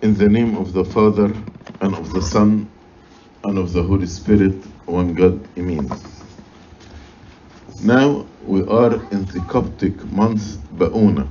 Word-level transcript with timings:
In 0.00 0.14
the 0.14 0.28
name 0.28 0.56
of 0.56 0.72
the 0.74 0.84
Father, 0.84 1.34
and 1.80 1.94
of 1.96 2.12
the 2.12 2.22
Son, 2.22 2.72
and 3.44 3.58
of 3.58 3.72
the 3.72 3.82
Holy 3.82 4.06
Spirit, 4.06 4.66
one 4.86 5.14
God, 5.14 5.48
Amen. 5.58 5.88
Now 7.80 8.28
we 8.40 8.62
are 8.68 8.94
in 9.12 9.26
the 9.26 9.42
Coptic 9.48 10.04
month 10.06 10.58
Ba'una. 10.70 11.28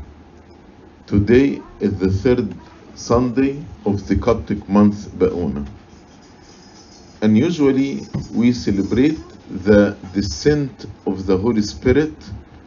Today 1.07 1.63
is 1.79 1.99
the 1.99 2.09
third 2.11 2.59
Sunday 2.95 3.67
of 3.85 4.07
the 4.07 4.17
Coptic 4.17 4.69
month 4.69 5.11
Ba'una. 5.17 5.67
And 7.21 7.37
usually 7.37 8.09
we 8.31 8.53
celebrate 8.53 9.33
the 9.47 9.99
descent 10.11 10.85
of 11.07 11.25
the 11.27 11.37
Holy 11.37 11.63
Spirit, 11.63 12.25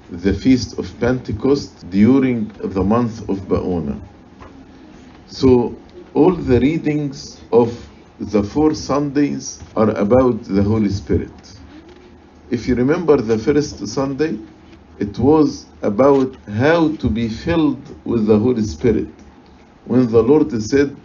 the 0.09 0.35
feast 0.35 0.79
of 0.79 0.99
Pentecost, 1.01 1.91
during 1.91 2.57
the 2.59 2.85
month 2.85 3.23
of 3.29 3.49
Ba'una. 3.49 4.03
So 5.27 5.88
all 6.14 6.34
the 6.36 6.61
readings 6.61 7.43
of 7.52 7.70
the 8.19 8.42
four 8.45 8.74
Sundays 8.74 9.64
are 9.77 9.91
about 9.92 10.45
the 10.45 10.62
Holy 10.62 10.91
Spirit. 10.91 11.55
If 12.50 12.69
you 12.69 12.77
remember 12.77 13.19
the 13.19 13.38
first 13.38 13.87
Sunday, 13.88 14.38
it 14.98 15.19
was 15.19 15.66
about 15.83 16.36
how 16.48 16.97
to 16.97 17.10
be 17.10 17.28
filled 17.28 17.97
with 18.06 18.27
the 18.27 18.38
Holy 18.38 18.62
Spirit. 18.62 19.24
When 19.84 20.10
the 20.10 20.23
Lord 20.23 20.52
said 20.62 20.97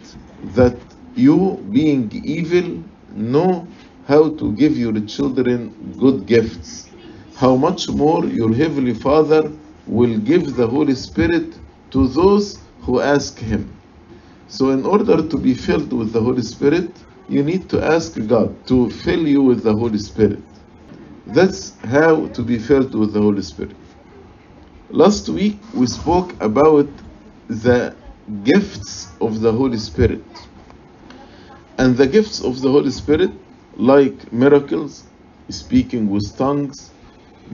that 0.56 0.80
you, 1.16 1.68
being 1.72 2.10
evil, 2.14 2.84
know 3.10 3.68
how 4.06 4.36
to 4.36 4.52
give 4.54 4.78
your 4.78 4.98
children 5.02 5.94
good 5.98 6.26
gifts, 6.26 6.90
how 7.36 7.56
much 7.56 7.88
more 7.90 8.26
your 8.26 8.54
Heavenly 8.54 8.94
Father 8.94 9.52
will 9.86 10.18
give 10.18 10.56
the 10.56 10.68
Holy 10.68 10.94
Spirit 10.96 11.58
to 11.92 12.08
those 12.08 12.64
who 12.82 13.00
ask 13.00 13.38
Him. 13.40 13.73
So, 14.48 14.70
in 14.70 14.84
order 14.84 15.26
to 15.26 15.38
be 15.38 15.54
filled 15.54 15.92
with 15.92 16.12
the 16.12 16.20
Holy 16.20 16.42
Spirit, 16.42 16.90
you 17.28 17.42
need 17.42 17.68
to 17.70 17.84
ask 17.84 18.14
God 18.26 18.66
to 18.66 18.90
fill 18.90 19.26
you 19.26 19.42
with 19.42 19.62
the 19.62 19.72
Holy 19.72 19.98
Spirit. 19.98 20.42
That's 21.26 21.74
how 21.84 22.26
to 22.28 22.42
be 22.42 22.58
filled 22.58 22.94
with 22.94 23.12
the 23.14 23.20
Holy 23.20 23.42
Spirit. 23.42 23.76
Last 24.90 25.28
week 25.28 25.58
we 25.74 25.86
spoke 25.86 26.40
about 26.42 26.88
the 27.48 27.96
gifts 28.44 29.08
of 29.20 29.40
the 29.40 29.52
Holy 29.52 29.78
Spirit. 29.78 30.24
And 31.78 31.96
the 31.96 32.06
gifts 32.06 32.40
of 32.40 32.60
the 32.60 32.70
Holy 32.70 32.90
Spirit, 32.90 33.32
like 33.76 34.32
miracles, 34.32 35.04
speaking 35.48 36.08
with 36.10 36.36
tongues, 36.36 36.90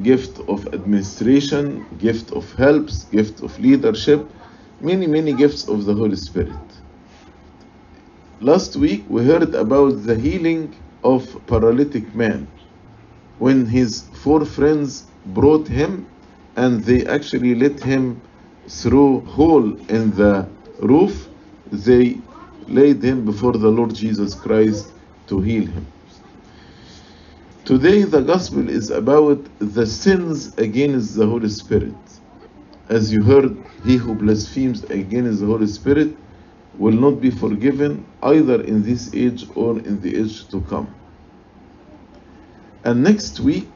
gift 0.03 0.41
of 0.49 0.67
administration, 0.75 1.87
gift 1.99 2.33
of 2.33 2.53
helps, 2.55 3.05
gift 3.05 3.41
of 3.41 3.59
leadership, 3.59 4.29
many, 4.81 5.07
many 5.07 5.33
gifts 5.33 5.69
of 5.69 5.85
the 5.85 5.95
Holy 5.95 6.17
Spirit. 6.17 6.70
Last 8.43 8.75
week 8.77 9.05
we 9.11 9.23
heard 9.27 9.55
about 9.55 10.03
the 10.05 10.15
healing 10.15 10.75
of 11.05 11.47
paralytic 11.47 12.15
man 12.15 12.49
when 13.39 13.67
his 13.67 14.05
four 14.15 14.47
friends 14.47 15.05
brought 15.27 15.69
him 15.69 16.09
and 16.57 16.83
they 16.83 17.05
actually 17.05 17.55
let 17.55 17.79
him 17.81 18.19
through 18.67 19.21
hole 19.27 19.77
in 19.91 20.11
the 20.13 20.49
roof 20.81 21.29
they 21.71 22.17
laid 22.67 23.05
him 23.05 23.27
before 23.27 23.53
the 23.53 23.69
Lord 23.69 23.95
Jesus 23.95 24.35
Christ 24.35 24.95
to 25.27 25.43
heal 25.43 25.67
him. 25.67 25.87
Today 27.67 28.05
the 28.05 28.23
gospel 28.23 28.71
is 28.71 28.89
about 28.89 29.45
the 29.59 29.85
sins 29.85 30.57
against 30.57 31.15
the 31.15 31.27
Holy 31.27 31.51
Spirit. 31.51 31.95
As 32.89 33.13
you 33.13 33.23
heard, 33.23 33.55
he 33.85 33.97
who 33.97 34.15
blasphemes 34.15 34.85
against 34.85 35.41
the 35.41 35.47
Holy 35.47 35.67
Spirit 35.67 36.17
will 36.81 36.95
not 37.07 37.21
be 37.21 37.31
forgiven 37.31 38.07
either 38.23 38.63
in 38.63 38.83
this 38.83 39.15
age 39.15 39.45
or 39.55 39.79
in 39.81 40.01
the 40.01 40.17
age 40.17 40.49
to 40.49 40.63
come. 40.63 40.89
And 42.85 43.03
next 43.05 43.39
week, 43.41 43.69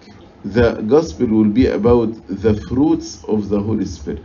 the 0.43 0.73
gospel 0.95 1.27
will 1.27 1.53
be 1.61 1.67
about 1.67 2.15
the 2.29 2.55
fruits 2.55 3.23
of 3.25 3.51
the 3.51 3.61
Holy 3.61 3.85
Spirit. 3.85 4.25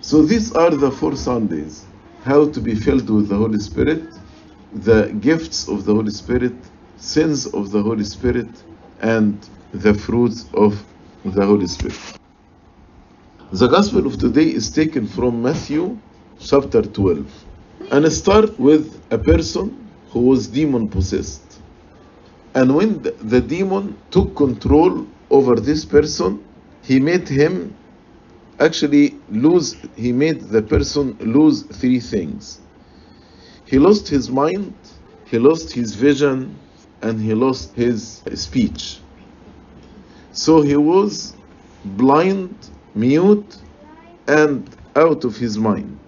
So 0.00 0.22
these 0.22 0.52
are 0.52 0.70
the 0.70 0.90
four 0.90 1.14
Sundays 1.16 1.84
how 2.24 2.48
to 2.48 2.60
be 2.60 2.74
filled 2.74 3.10
with 3.10 3.28
the 3.28 3.36
Holy 3.36 3.58
Spirit, 3.58 4.02
the 4.72 5.14
gifts 5.20 5.68
of 5.68 5.84
the 5.84 5.94
Holy 5.94 6.10
Spirit, 6.10 6.56
sins 6.96 7.46
of 7.46 7.70
the 7.72 7.82
Holy 7.82 8.04
Spirit, 8.04 8.48
and 9.00 9.38
the 9.72 9.92
fruits 9.92 10.46
of 10.54 10.82
the 11.24 11.44
Holy 11.44 11.66
Spirit. 11.66 12.00
The 13.52 13.68
gospel 13.68 14.06
of 14.06 14.18
today 14.18 14.48
is 14.48 14.70
taken 14.70 15.06
from 15.06 15.42
Matthew 15.42 15.98
chapter 16.40 16.82
12 16.82 17.45
and 17.90 18.10
start 18.12 18.58
with 18.58 19.02
a 19.10 19.18
person 19.18 19.90
who 20.10 20.20
was 20.20 20.48
demon 20.48 20.88
possessed. 20.88 21.60
And 22.54 22.74
when 22.74 23.02
the, 23.02 23.40
demon 23.40 23.98
took 24.10 24.36
control 24.36 25.06
over 25.30 25.56
this 25.56 25.84
person, 25.84 26.44
he 26.82 27.00
made 27.00 27.28
him 27.28 27.76
actually 28.58 29.20
lose, 29.28 29.76
he 29.96 30.12
made 30.12 30.40
the 30.40 30.62
person 30.62 31.16
lose 31.20 31.64
three 31.64 32.00
things. 32.00 32.60
He 33.66 33.78
lost 33.78 34.08
his 34.08 34.30
mind, 34.30 34.74
he 35.24 35.38
lost 35.38 35.72
his 35.72 35.94
vision, 35.94 36.58
and 37.02 37.20
he 37.20 37.34
lost 37.34 37.74
his 37.76 38.22
speech. 38.34 39.00
So 40.32 40.62
he 40.62 40.76
was 40.76 41.34
blind, 41.84 42.70
mute, 42.94 43.58
and 44.28 44.74
out 44.96 45.24
of 45.24 45.36
his 45.36 45.58
mind. 45.58 46.05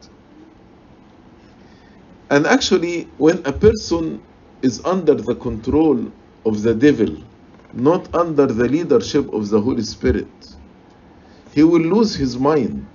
And 2.30 2.46
actually, 2.46 3.04
when 3.16 3.38
a 3.46 3.52
person 3.52 4.22
is 4.62 4.84
under 4.84 5.14
the 5.14 5.34
control 5.36 6.12
of 6.44 6.62
the 6.62 6.74
devil, 6.74 7.16
not 7.72 8.14
under 8.14 8.46
the 8.46 8.68
leadership 8.68 9.32
of 9.32 9.48
the 9.48 9.60
Holy 9.60 9.82
Spirit, 9.82 10.26
he 11.54 11.62
will 11.62 11.80
lose 11.80 12.14
his 12.14 12.38
mind. 12.38 12.86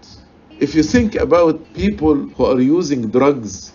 If 0.60 0.76
you 0.76 0.84
think 0.84 1.16
about 1.16 1.74
people 1.74 2.16
who 2.16 2.46
are 2.46 2.62
using 2.62 3.10
drugs 3.10 3.74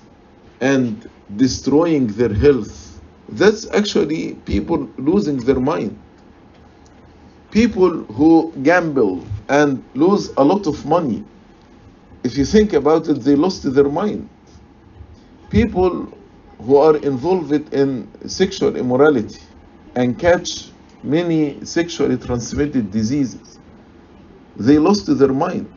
and 0.60 1.10
destroying 1.36 2.06
their 2.06 2.32
health, 2.32 3.00
that's 3.30 3.66
actually 3.74 4.34
people 4.46 4.88
losing 4.96 5.38
their 5.38 5.60
mind. 5.60 5.98
People 7.50 8.04
who 8.04 8.52
gamble 8.62 9.24
and 9.48 9.82
lose 9.94 10.30
a 10.36 10.44
lot 10.44 10.66
of 10.66 10.86
money, 10.86 11.24
if 12.22 12.38
you 12.38 12.44
think 12.44 12.74
about 12.74 13.08
it, 13.08 13.20
they 13.22 13.34
lost 13.34 13.62
their 13.74 13.88
mind. 13.88 14.28
People 15.50 16.12
who 16.58 16.76
are 16.76 16.96
involved 16.98 17.72
in 17.72 18.06
sexual 18.26 18.76
immorality 18.76 19.40
and 19.94 20.18
catch 20.18 20.70
many 21.02 21.64
sexually 21.64 22.18
transmitted 22.18 22.90
diseases, 22.90 23.58
they 24.56 24.78
lost 24.78 25.06
their 25.18 25.32
mind. 25.32 25.72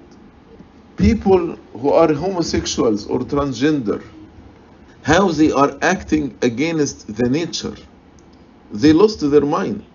People 0.98 1.56
who 1.74 1.90
are 1.94 2.12
homosexuals 2.14 3.08
or 3.08 3.20
transgender, 3.20 4.04
how 5.04 5.30
they 5.30 5.52
are 5.52 5.78
acting 5.82 6.38
against 6.42 7.16
the 7.16 7.30
nature, 7.30 7.76
they 8.74 8.92
lost 8.92 9.20
their 9.32 9.46
mind. 9.46 9.86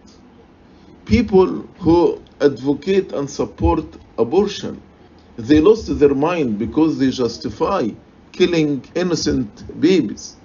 People 1.05 1.49
who 1.81 2.23
advocate 2.41 3.13
and 3.13 3.29
support 3.29 3.85
abortion, 4.19 4.81
they 5.37 5.61
lost 5.61 5.99
their 5.99 6.15
mind 6.15 6.59
because 6.59 6.99
they 6.99 7.11
justify 7.11 7.91
killing 8.37 8.85
innocent 8.95 9.81
babies. 9.81 10.37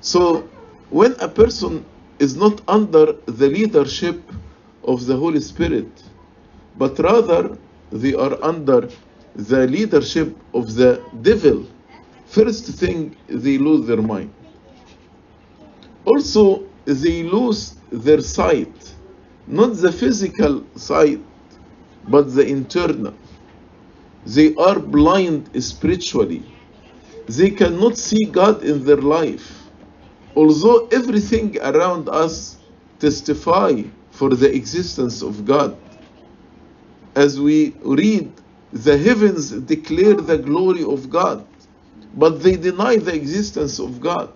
So, 0.00 0.48
when 0.90 1.14
a 1.20 1.28
person 1.28 1.84
is 2.18 2.36
not 2.36 2.60
under 2.68 3.12
the 3.26 3.48
leadership 3.48 4.20
of 4.84 5.06
the 5.06 5.16
Holy 5.16 5.40
Spirit, 5.40 6.02
but 6.78 6.98
rather 6.98 7.56
they 7.92 8.14
are 8.14 8.36
under 8.42 8.88
the 9.34 9.66
leadership 9.66 10.36
of 10.54 10.74
the 10.74 11.02
devil, 11.22 11.66
first 12.26 12.66
thing 12.66 13.16
they 13.28 13.58
lose 13.58 13.86
their 13.86 14.02
mind. 14.02 14.32
Also, 16.04 16.64
they 16.84 17.22
lose 17.22 17.76
their 17.92 18.20
sight, 18.20 18.94
not 19.46 19.76
the 19.76 19.92
physical 19.92 20.64
sight, 20.76 21.20
but 22.08 22.34
the 22.34 22.46
internal. 22.46 23.14
They 24.26 24.54
are 24.56 24.78
blind 24.78 25.50
spiritually. 25.62 26.42
They 27.36 27.50
cannot 27.50 27.96
see 27.96 28.24
God 28.24 28.64
in 28.64 28.84
their 28.84 28.96
life. 28.96 29.68
Although 30.34 30.88
everything 30.88 31.60
around 31.60 32.08
us 32.08 32.56
testify 32.98 33.82
for 34.10 34.30
the 34.30 34.52
existence 34.52 35.22
of 35.22 35.44
God. 35.46 35.76
As 37.14 37.38
we 37.38 37.76
read, 37.84 38.32
the 38.72 38.98
heavens 38.98 39.50
declare 39.50 40.14
the 40.14 40.38
glory 40.38 40.82
of 40.82 41.08
God, 41.08 41.46
but 42.16 42.42
they 42.42 42.56
deny 42.56 42.96
the 42.96 43.14
existence 43.14 43.78
of 43.78 44.00
God. 44.00 44.32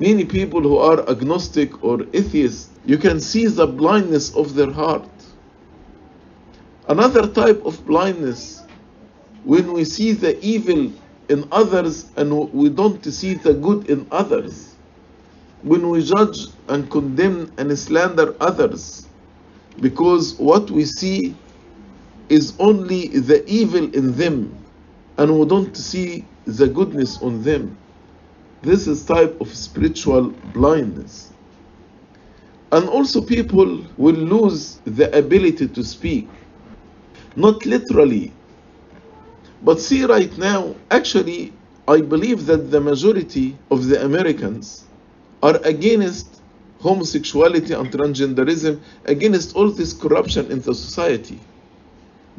Many 0.00 0.24
people 0.24 0.62
who 0.62 0.78
are 0.78 1.08
agnostic 1.08 1.84
or 1.84 2.00
atheist, 2.12 2.70
you 2.84 2.98
can 2.98 3.20
see 3.20 3.46
the 3.46 3.68
blindness 3.68 4.34
of 4.34 4.56
their 4.56 4.72
heart. 4.72 5.08
Another 6.88 7.28
type 7.28 7.64
of 7.64 7.84
blindness, 7.86 8.64
when 9.44 9.72
we 9.72 9.84
see 9.84 10.10
the 10.12 10.44
evil 10.44 10.92
in 11.28 11.48
others 11.52 12.10
and 12.16 12.52
we 12.52 12.68
don't 12.68 13.04
see 13.04 13.34
the 13.34 13.54
good 13.54 13.90
in 13.90 14.06
others. 14.10 14.74
When 15.62 15.88
we 15.90 16.02
judge 16.04 16.38
and 16.68 16.90
condemn 16.90 17.52
and 17.58 17.76
slander 17.78 18.36
others, 18.40 19.08
because 19.80 20.36
what 20.38 20.70
we 20.70 20.84
see 20.84 21.36
is 22.28 22.54
only 22.58 23.08
the 23.08 23.44
evil 23.48 23.92
in 23.94 24.14
them 24.16 24.56
and 25.18 25.38
we 25.38 25.46
don't 25.46 25.76
see 25.76 26.24
the 26.46 26.68
goodness 26.68 27.20
on 27.22 27.42
them. 27.42 27.76
This 28.62 28.86
is 28.86 29.04
type 29.04 29.40
of 29.40 29.54
spiritual 29.54 30.30
blindness. 30.52 31.32
And 32.72 32.88
also 32.88 33.20
people 33.22 33.84
will 33.96 34.14
lose 34.14 34.80
the 34.84 35.16
ability 35.16 35.68
to 35.68 35.84
speak. 35.84 36.28
Not 37.36 37.64
literally. 37.66 38.35
But 39.62 39.80
see 39.80 40.04
right 40.04 40.36
now, 40.38 40.74
actually, 40.90 41.52
I 41.88 42.00
believe 42.00 42.46
that 42.46 42.70
the 42.70 42.80
majority 42.80 43.56
of 43.70 43.86
the 43.86 44.04
Americans 44.04 44.84
are 45.42 45.56
against 45.64 46.42
homosexuality 46.80 47.72
and 47.72 47.90
transgenderism, 47.90 48.80
against 49.06 49.56
all 49.56 49.70
this 49.70 49.92
corruption 49.92 50.50
in 50.50 50.60
the 50.60 50.74
society. 50.74 51.40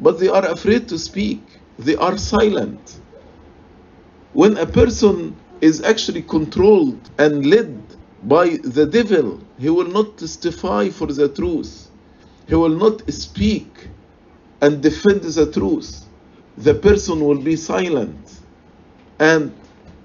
But 0.00 0.20
they 0.20 0.28
are 0.28 0.46
afraid 0.46 0.88
to 0.88 0.98
speak. 0.98 1.40
They 1.78 1.96
are 1.96 2.16
silent. 2.16 3.00
When 4.32 4.56
a 4.58 4.66
person 4.66 5.36
is 5.60 5.82
actually 5.82 6.22
controlled 6.22 7.10
and 7.18 7.46
led 7.46 7.82
by 8.24 8.58
the 8.62 8.86
devil, 8.86 9.40
he 9.58 9.70
will 9.70 9.88
not 9.88 10.18
testify 10.18 10.88
for 10.90 11.06
the 11.06 11.28
truth. 11.28 11.90
He 12.46 12.54
will 12.54 12.76
not 12.84 13.10
speak 13.12 13.88
and 14.60 14.82
defend 14.82 15.22
the 15.22 15.50
truth. 15.50 16.07
The 16.58 16.74
person 16.74 17.20
will 17.24 17.38
be 17.40 17.56
silent 17.56 18.40
and 19.20 19.52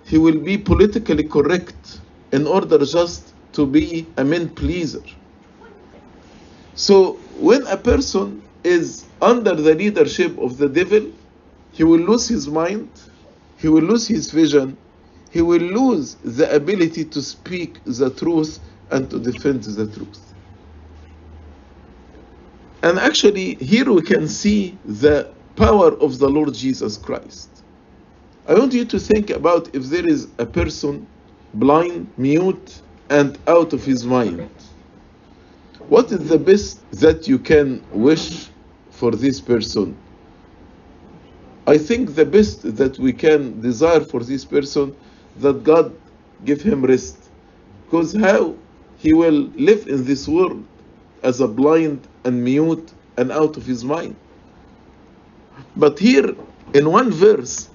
he 0.06 0.20
will 0.20 0.40
be 0.40 0.58
politically 0.58 1.24
correct 1.24 2.00
in 2.32 2.46
order 2.48 2.78
just 2.86 3.34
to 3.54 3.66
be 3.66 4.08
a 4.18 4.24
man 4.24 4.50
pleaser. 4.50 5.04
So 6.76 7.14
when 7.40 7.66
a 7.68 7.78
person 7.78 8.44
is 8.64 9.06
under 9.22 9.56
the 9.56 9.74
leadership 9.76 10.38
of 10.38 10.58
the 10.58 10.70
devil, 10.70 11.12
he 11.72 11.84
will 11.84 12.00
lose 12.02 12.28
his 12.28 12.48
mind, 12.48 12.90
he 13.58 13.68
will 13.68 13.84
lose 13.84 14.08
his 14.08 14.32
vision, 14.32 14.78
he 15.32 15.42
will 15.42 15.62
lose 15.62 16.16
the 16.18 16.54
ability 16.56 17.06
to 17.06 17.22
speak 17.24 17.82
the 17.86 18.12
truth 18.12 18.60
and 18.92 19.10
to 19.10 19.20
defend 19.20 19.64
the 19.64 19.88
truth. 19.88 20.34
And 22.84 23.00
actually, 23.00 23.56
here 23.56 23.92
we 23.92 24.04
can 24.04 24.28
see 24.28 24.78
the 24.86 25.34
power 25.56 25.92
of 26.00 26.20
the 26.20 26.30
Lord 26.30 26.54
Jesus 26.54 26.98
Christ. 26.98 27.50
I 28.48 28.54
want 28.54 28.74
you 28.74 28.86
to 28.86 29.00
think 29.00 29.30
about 29.30 29.74
if 29.76 29.86
there 29.86 30.06
is 30.06 30.28
a 30.38 30.46
person 30.46 31.08
blind, 31.54 32.12
mute, 32.18 32.82
and 33.10 33.38
out 33.48 33.74
of 33.74 33.86
his 33.86 34.06
mind. 34.06 34.50
What 35.88 36.12
is 36.12 36.28
the 36.28 36.40
best 36.40 36.90
that 36.92 37.28
you 37.28 37.38
can 37.38 37.84
wish 37.92 38.50
for 38.92 39.12
this 39.12 39.40
person? 39.40 39.96
I 41.68 41.78
think 41.78 42.16
the 42.16 42.26
best 42.26 42.76
that 42.76 42.98
we 43.00 43.14
can 43.14 43.62
desire 43.62 44.02
for 44.02 44.22
this 44.22 44.44
person 44.44 44.96
that 45.38 45.64
God 45.64 45.96
give 46.44 46.62
him 46.62 46.84
rest. 46.84 47.18
Because 47.86 48.14
how 48.14 48.56
he 48.98 49.14
will 49.14 49.50
live 49.56 49.88
in 49.88 50.04
this 50.04 50.28
world 50.28 50.66
as 51.22 51.40
a 51.40 51.48
blind 51.48 52.06
and 52.26 52.44
mute 52.44 52.92
and 53.18 53.32
out 53.32 53.56
of 53.56 53.66
his 53.66 53.84
mind. 53.84 54.16
But 55.76 56.00
here 56.00 56.36
in 56.74 56.92
one 56.92 57.12
verse, 57.12 57.70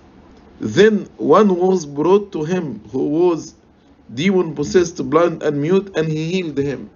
then 0.61 1.09
one 1.17 1.57
was 1.57 1.87
brought 1.87 2.33
to 2.33 2.45
him 2.45 2.81
who 2.91 3.09
was 3.09 3.55
demon 4.15 4.55
possessed, 4.55 4.97
blind 5.09 5.43
and 5.43 5.61
mute, 5.61 5.91
and 5.95 6.09
he 6.09 6.33
healed 6.33 6.59
him. 6.59 6.91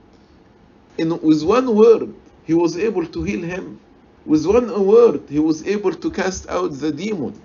In, 0.99 1.21
with 1.21 1.43
one 1.43 1.75
word, 1.75 2.13
he 2.45 2.55
was 2.55 2.77
able 2.77 3.07
to 3.07 3.23
heal 3.23 3.43
him. 3.43 3.79
With 4.25 4.47
one 4.47 4.87
word, 4.87 5.23
he 5.29 5.39
was 5.39 5.67
able 5.67 5.93
to 5.93 6.11
cast 6.11 6.49
out 6.49 6.73
the 6.73 6.93
demon. 6.93 7.41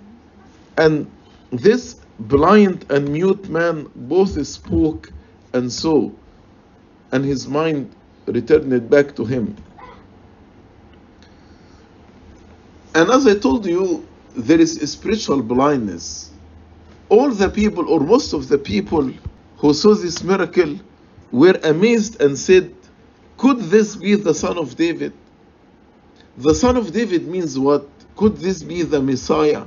And 0.76 1.10
this 1.50 1.96
blind 2.18 2.86
and 2.90 3.08
mute 3.08 3.48
man 3.48 3.88
both 3.94 4.44
spoke 4.46 5.12
and 5.52 5.72
saw, 5.72 6.10
and 7.12 7.24
his 7.24 7.48
mind 7.48 7.90
returned 8.26 8.90
back 8.90 9.16
to 9.16 9.24
him. 9.24 9.56
And 12.98 13.10
as 13.10 13.28
I 13.28 13.36
told 13.38 13.64
you, 13.64 14.04
there 14.34 14.58
is 14.58 14.72
spiritual 14.90 15.40
blindness. 15.40 16.32
All 17.08 17.30
the 17.30 17.48
people, 17.48 17.88
or 17.88 18.00
most 18.00 18.32
of 18.32 18.48
the 18.48 18.58
people 18.58 19.12
who 19.58 19.72
saw 19.72 19.94
this 19.94 20.24
miracle, 20.24 20.80
were 21.30 21.60
amazed 21.62 22.20
and 22.20 22.36
said, 22.36 22.74
Could 23.36 23.58
this 23.74 23.94
be 23.94 24.16
the 24.16 24.34
son 24.34 24.58
of 24.58 24.74
David? 24.74 25.12
The 26.38 26.52
son 26.56 26.76
of 26.76 26.92
David 26.92 27.28
means 27.28 27.56
what? 27.56 27.86
Could 28.16 28.38
this 28.38 28.64
be 28.64 28.82
the 28.82 29.00
Messiah 29.00 29.62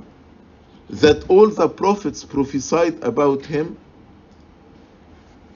that 0.90 1.24
all 1.30 1.48
the 1.48 1.70
prophets 1.70 2.26
prophesied 2.26 3.02
about 3.02 3.46
him? 3.46 3.78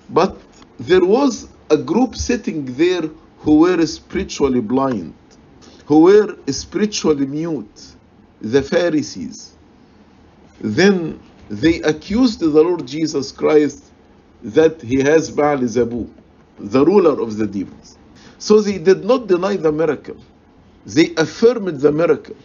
But 0.09 0.37
there 0.79 1.03
was 1.03 1.49
a 1.69 1.75
group 1.75 2.15
sitting 2.15 2.73
there 2.77 3.09
who 3.39 3.59
were 3.59 3.85
spiritually 3.85 4.61
blind, 4.61 5.13
who 5.85 6.01
were 6.01 6.35
spiritually 6.47 7.25
mute, 7.25 7.95
the 8.41 8.61
Pharisees. 8.61 9.53
Then 10.59 11.19
they 11.49 11.81
accused 11.81 12.39
the 12.39 12.47
Lord 12.47 12.87
Jesus 12.87 13.31
Christ 13.31 13.83
that 14.43 14.81
he 14.81 15.01
has 15.01 15.29
Baal 15.29 15.59
Zebub, 15.67 16.09
the 16.57 16.85
ruler 16.85 17.21
of 17.21 17.37
the 17.37 17.47
demons. 17.47 17.97
So 18.39 18.61
they 18.61 18.77
did 18.77 19.05
not 19.05 19.27
deny 19.27 19.55
the 19.55 19.71
miracle. 19.71 20.17
They 20.85 21.13
affirmed 21.15 21.79
the 21.81 21.91
miracle. 21.91 22.35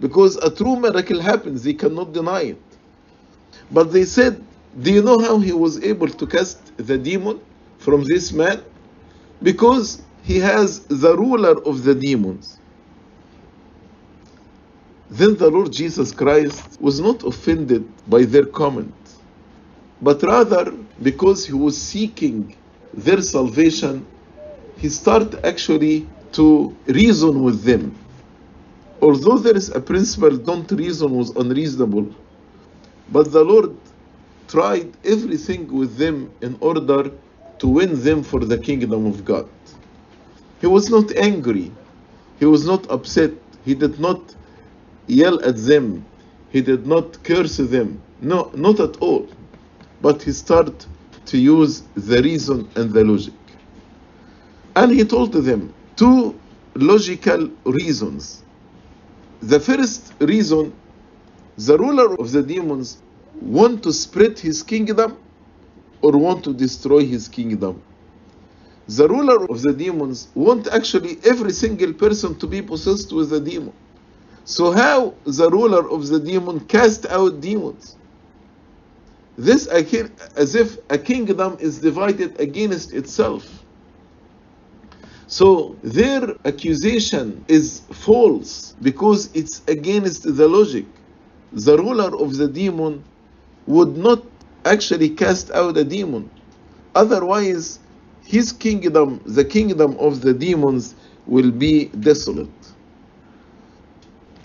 Because 0.00 0.36
a 0.36 0.50
true 0.50 0.76
miracle 0.76 1.20
happens, 1.20 1.62
they 1.62 1.74
cannot 1.74 2.12
deny 2.12 2.42
it. 2.42 2.62
But 3.70 3.92
they 3.92 4.04
said, 4.04 4.42
Do 4.80 4.92
you 4.92 5.02
know 5.02 5.18
how 5.18 5.38
he 5.38 5.52
was 5.52 5.82
able 5.82 6.08
to 6.08 6.26
cast 6.26 6.76
the 6.76 6.98
demon 6.98 7.40
from 7.78 8.04
this 8.04 8.32
man? 8.32 8.62
Because 9.42 10.02
he 10.22 10.38
has 10.38 10.80
the 10.86 11.16
ruler 11.16 11.60
of 11.64 11.84
the 11.84 11.94
demons. 11.94 12.58
Then 15.12 15.36
the 15.36 15.50
Lord 15.50 15.70
Jesus 15.70 16.10
Christ 16.10 16.80
was 16.80 16.98
not 16.98 17.22
offended 17.22 17.86
by 18.08 18.22
their 18.24 18.46
comment, 18.46 18.94
but 20.00 20.22
rather 20.22 20.72
because 21.02 21.44
he 21.46 21.52
was 21.52 21.76
seeking 21.76 22.56
their 22.94 23.20
salvation, 23.20 24.06
he 24.78 24.88
started 24.88 25.44
actually 25.44 26.08
to 26.32 26.74
reason 26.86 27.42
with 27.42 27.62
them. 27.62 27.94
Although 29.02 29.36
there 29.36 29.54
is 29.54 29.68
a 29.68 29.80
principle, 29.80 30.34
don't 30.38 30.70
reason 30.72 31.10
was 31.10 31.28
unreasonable, 31.36 32.06
but 33.10 33.30
the 33.32 33.44
Lord 33.44 33.76
tried 34.48 34.96
everything 35.04 35.70
with 35.70 35.98
them 35.98 36.32
in 36.40 36.56
order 36.60 37.10
to 37.58 37.68
win 37.68 38.02
them 38.02 38.22
for 38.22 38.40
the 38.40 38.56
kingdom 38.56 39.04
of 39.04 39.26
God. 39.26 39.46
He 40.62 40.66
was 40.66 40.88
not 40.88 41.14
angry, 41.16 41.70
he 42.38 42.46
was 42.46 42.64
not 42.64 42.90
upset, 42.90 43.32
he 43.66 43.74
did 43.74 44.00
not 44.00 44.34
yell 45.06 45.42
at 45.44 45.56
them, 45.56 46.04
he 46.50 46.60
did 46.60 46.86
not 46.86 47.22
curse 47.24 47.56
them. 47.56 48.00
No, 48.20 48.50
not 48.54 48.80
at 48.80 48.96
all. 48.98 49.28
But 50.00 50.22
he 50.22 50.32
started 50.32 50.84
to 51.26 51.38
use 51.38 51.82
the 51.94 52.22
reason 52.22 52.68
and 52.76 52.92
the 52.92 53.04
logic. 53.04 53.34
And 54.76 54.92
he 54.92 55.04
told 55.04 55.32
them 55.32 55.72
two 55.96 56.38
logical 56.74 57.50
reasons. 57.64 58.42
The 59.40 59.60
first 59.60 60.12
reason 60.20 60.72
the 61.58 61.76
ruler 61.76 62.14
of 62.14 62.32
the 62.32 62.42
demons 62.42 62.98
want 63.40 63.82
to 63.82 63.92
spread 63.92 64.38
his 64.38 64.62
kingdom 64.62 65.18
or 66.00 66.12
want 66.12 66.44
to 66.44 66.54
destroy 66.54 67.04
his 67.04 67.28
kingdom. 67.28 67.82
The 68.88 69.08
ruler 69.08 69.44
of 69.44 69.62
the 69.62 69.72
demons 69.72 70.28
want 70.34 70.66
actually 70.68 71.18
every 71.24 71.52
single 71.52 71.92
person 71.92 72.34
to 72.38 72.46
be 72.46 72.62
possessed 72.62 73.12
with 73.12 73.32
a 73.32 73.40
demon. 73.40 73.72
So 74.44 74.72
how 74.72 75.14
the 75.24 75.50
ruler 75.50 75.88
of 75.88 76.08
the 76.08 76.18
demon 76.18 76.60
cast 76.60 77.06
out 77.06 77.40
demons? 77.40 77.96
This 79.38 79.66
as 79.66 80.54
if 80.54 80.78
a 80.90 80.98
kingdom 80.98 81.56
is 81.60 81.80
divided 81.80 82.38
against 82.40 82.92
itself. 82.92 83.64
So 85.26 85.76
their 85.82 86.36
accusation 86.44 87.44
is 87.48 87.80
false 87.90 88.74
because 88.82 89.30
it's 89.34 89.62
against 89.68 90.24
the 90.36 90.46
logic. 90.48 90.84
The 91.52 91.78
ruler 91.78 92.14
of 92.20 92.36
the 92.36 92.48
demon 92.48 93.02
would 93.66 93.96
not 93.96 94.22
actually 94.66 95.10
cast 95.10 95.50
out 95.52 95.76
a 95.78 95.84
demon. 95.84 96.28
Otherwise, 96.94 97.78
his 98.24 98.52
kingdom, 98.52 99.20
the 99.24 99.44
kingdom 99.44 99.96
of 99.98 100.20
the 100.20 100.34
demons, 100.34 100.94
will 101.26 101.50
be 101.50 101.86
desolate. 101.86 102.61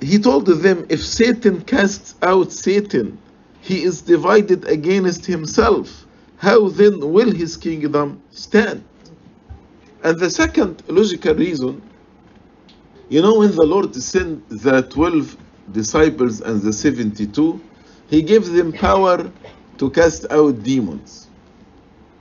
He 0.01 0.19
told 0.19 0.45
them 0.45 0.85
if 0.89 1.03
Satan 1.03 1.61
casts 1.61 2.15
out 2.21 2.51
Satan, 2.51 3.17
he 3.61 3.83
is 3.83 4.01
divided 4.01 4.65
against 4.65 5.25
himself. 5.25 6.05
How 6.37 6.69
then 6.69 6.99
will 7.11 7.31
his 7.31 7.57
kingdom 7.57 8.21
stand? 8.31 8.83
And 10.03 10.19
the 10.19 10.29
second 10.29 10.83
logical 10.87 11.33
reason, 11.33 11.81
you 13.09 13.21
know, 13.21 13.39
when 13.39 13.55
the 13.55 13.65
Lord 13.65 13.95
sent 13.95 14.47
the 14.49 14.83
12 14.83 15.35
disciples 15.71 16.41
and 16.41 16.61
the 16.61 16.71
72, 16.71 17.59
he 18.09 18.21
gave 18.21 18.45
them 18.45 18.71
power 18.71 19.31
to 19.77 19.89
cast 19.89 20.25
out 20.29 20.63
demons. 20.63 21.27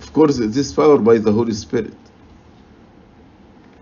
Of 0.01 0.13
course, 0.13 0.39
this 0.39 0.73
power 0.73 0.99
by 0.99 1.19
the 1.19 1.33
Holy 1.33 1.53
Spirit. 1.53 1.95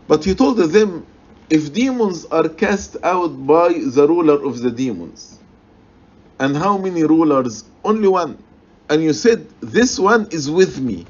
But 0.08 0.24
he 0.24 0.34
told 0.34 0.58
them, 0.58 1.06
if 1.50 1.72
demons 1.72 2.24
are 2.26 2.48
cast 2.48 2.96
out 3.02 3.46
by 3.46 3.72
the 3.72 4.06
ruler 4.08 4.44
of 4.44 4.60
the 4.60 4.70
demons, 4.70 5.40
and 6.40 6.56
how 6.56 6.78
many 6.78 7.04
rulers? 7.04 7.64
Only 7.84 8.08
one. 8.08 8.42
And 8.90 9.02
you 9.02 9.12
said, 9.12 9.48
This 9.60 9.98
one 9.98 10.28
is 10.30 10.50
with 10.50 10.80
me. 10.80 11.06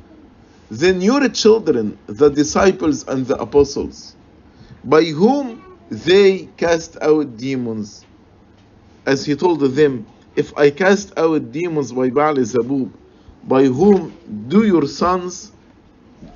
Then 0.71 1.01
your 1.01 1.29
children, 1.29 1.99
the 2.07 2.31
disciples 2.31 3.07
and 3.09 3.27
the 3.27 3.37
apostles, 3.41 4.17
by 4.85 5.05
whom 5.05 5.63
they 5.91 6.47
cast 6.57 6.97
out 7.03 7.37
demons, 7.37 8.07
as 9.07 9.25
he 9.25 9.37
told 9.37 9.61
them, 9.61 10.07
If 10.37 10.57
I 10.59 10.71
cast 10.71 11.17
out 11.19 11.53
demons 11.53 11.93
by 11.93 12.11
Baal 12.11 12.37
Zebub, 12.45 12.93
by 13.45 13.65
whom 13.65 14.19
do 14.49 14.67
your 14.67 14.87
sons, 14.89 15.53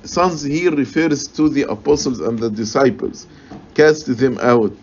sons 0.03 0.43
here 0.43 0.71
refers 0.71 1.27
to 1.29 1.49
the 1.49 1.63
apostles 1.69 2.19
and 2.21 2.39
the 2.39 2.49
disciples, 2.49 3.27
cast 3.79 4.17
them 4.17 4.37
out? 4.41 4.81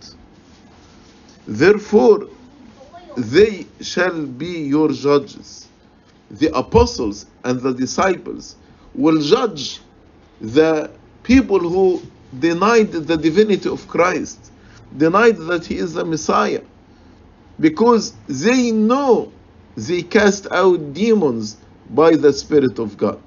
Therefore, 1.46 2.26
they 3.14 3.66
shall 3.82 4.24
be 4.24 4.52
your 4.74 4.90
judges. 4.90 5.68
The 6.30 6.48
apostles 6.56 7.26
and 7.44 7.60
the 7.60 7.74
disciples 7.74 8.56
will 8.94 9.20
judge 9.20 9.80
the 10.40 10.90
people 11.24 11.58
who 11.58 12.02
denied 12.38 12.90
the 12.92 13.18
divinity 13.18 13.68
of 13.68 13.86
Christ, 13.86 14.50
denied 14.96 15.36
that 15.50 15.66
he 15.66 15.76
is 15.76 15.92
the 15.92 16.04
Messiah, 16.04 16.62
because 17.60 18.14
they 18.28 18.70
know 18.70 19.30
they 19.76 20.02
cast 20.02 20.46
out 20.50 20.94
demons 20.94 21.58
by 21.90 22.16
the 22.16 22.32
Spirit 22.32 22.78
of 22.78 22.96
God. 22.96 23.20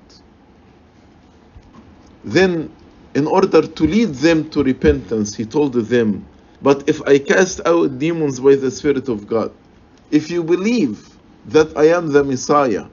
Then, 2.24 2.72
in 3.20 3.28
order 3.28 3.62
to 3.78 3.84
lead 3.84 4.12
them 4.26 4.50
to 4.50 4.64
repentance, 4.64 5.36
he 5.36 5.46
told 5.46 5.74
them, 5.74 6.26
But 6.62 6.88
if 6.88 7.02
I 7.06 7.20
cast 7.20 7.60
out 7.66 8.00
demons 8.00 8.40
by 8.40 8.56
the 8.56 8.72
Spirit 8.72 9.10
of 9.10 9.28
God, 9.28 9.52
if 10.10 10.32
you 10.32 10.42
believe 10.42 10.98
that 11.44 11.78
I 11.78 11.88
am 11.98 12.08
the 12.14 12.24
Messiah, 12.24 12.86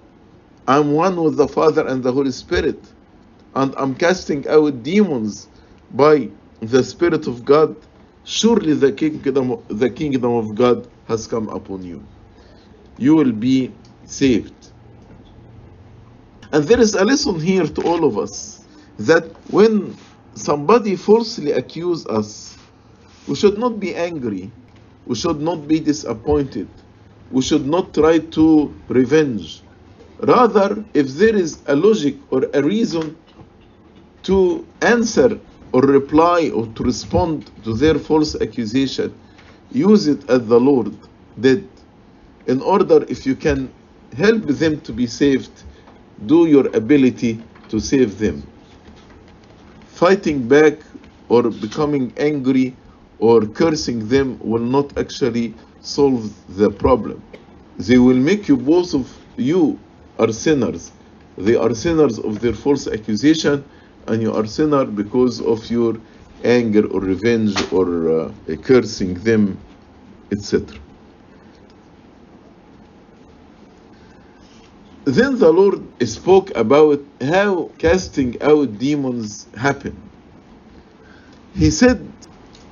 I'm 0.66 0.94
one 0.94 1.16
with 1.22 1.36
the 1.36 1.46
Father 1.46 1.86
and 1.86 2.02
the 2.02 2.10
Holy 2.12 2.32
Spirit, 2.32 2.92
and 3.54 3.72
I'm 3.78 3.94
casting 3.94 4.48
out 4.48 4.82
demons 4.82 5.48
by 5.92 6.28
the 6.60 6.82
Spirit 6.82 7.28
of 7.28 7.44
God, 7.44 7.76
surely 8.24 8.74
the 8.74 8.92
kingdom, 8.92 9.64
the 9.68 9.90
kingdom 9.90 10.32
of 10.42 10.56
God 10.56 10.88
has 11.06 11.28
come 11.28 11.48
upon 11.50 11.84
you. 11.84 12.08
You 12.98 13.14
will 13.14 13.32
be 13.32 13.78
saved. 14.06 14.72
And 16.52 16.64
there 16.64 16.80
is 16.80 16.94
a 16.96 17.04
lesson 17.04 17.38
here 17.40 17.66
to 17.66 17.82
all 17.82 18.04
of 18.04 18.18
us 18.18 18.66
that 18.98 19.24
when 19.50 19.96
somebody 20.36 20.96
falsely 20.96 21.52
accuse 21.52 22.06
us, 22.06 22.58
we 23.28 23.36
should 23.36 23.58
not 23.58 23.80
be 23.80 23.94
angry, 23.94 24.52
we 25.06 25.16
should 25.16 25.40
not 25.40 25.68
be 25.68 25.80
disappointed, 25.80 26.68
we 27.30 27.42
should 27.42 27.66
not 27.66 27.94
try 27.94 28.18
to 28.20 28.82
revenge. 28.88 29.64
Rather, 30.20 30.84
if 30.94 31.08
there 31.08 31.36
is 31.36 31.62
a 31.66 31.76
logic 31.76 32.16
or 32.30 32.48
a 32.54 32.62
reason 32.62 33.16
to 34.24 34.68
answer 34.82 35.40
or 35.72 35.82
reply 35.82 36.50
or 36.54 36.66
to 36.68 36.84
respond 36.84 37.50
to 37.64 37.74
their 37.74 37.98
false 37.98 38.34
accusation, 38.40 39.20
use 39.70 40.06
it 40.08 40.28
as 40.30 40.46
the 40.46 40.60
Lord 40.60 40.96
did. 41.40 41.70
In 42.46 42.62
order, 42.62 43.04
if 43.08 43.26
you 43.26 43.36
can 43.36 43.74
help 44.16 44.44
them 44.46 44.80
to 44.82 44.92
be 44.92 45.06
saved, 45.06 45.64
do 46.26 46.46
your 46.46 46.68
ability 46.76 47.46
to 47.68 47.80
save 47.80 48.18
them. 48.18 48.55
Fighting 49.96 50.46
back 50.46 50.74
or 51.30 51.44
becoming 51.48 52.12
angry 52.18 52.76
or 53.18 53.46
cursing 53.46 54.06
them 54.08 54.38
will 54.40 54.66
not 54.76 54.98
actually 54.98 55.54
solve 55.80 56.22
the 56.58 56.70
problem. 56.70 57.22
They 57.78 57.96
will 57.96 58.20
make 58.30 58.46
you 58.46 58.58
both 58.58 58.92
of 58.92 59.10
you 59.38 59.78
are 60.18 60.32
sinners. 60.32 60.92
They 61.38 61.56
are 61.56 61.74
sinners 61.74 62.18
of 62.18 62.40
their 62.40 62.52
false 62.52 62.86
accusation, 62.86 63.64
and 64.06 64.20
you 64.20 64.34
are 64.34 64.46
sinner 64.46 64.84
because 64.84 65.40
of 65.40 65.70
your 65.70 65.96
anger 66.44 66.86
or 66.88 67.00
revenge 67.00 67.56
or 67.72 67.86
uh, 68.10 68.32
cursing 68.64 69.14
them, 69.14 69.56
etc. 70.30 70.78
Then 75.06 75.38
the 75.38 75.52
Lord 75.52 75.80
spoke 76.08 76.50
about 76.56 77.00
how 77.20 77.70
casting 77.78 78.42
out 78.42 78.76
demons 78.80 79.46
happen. 79.56 79.96
He 81.54 81.70
said 81.70 82.04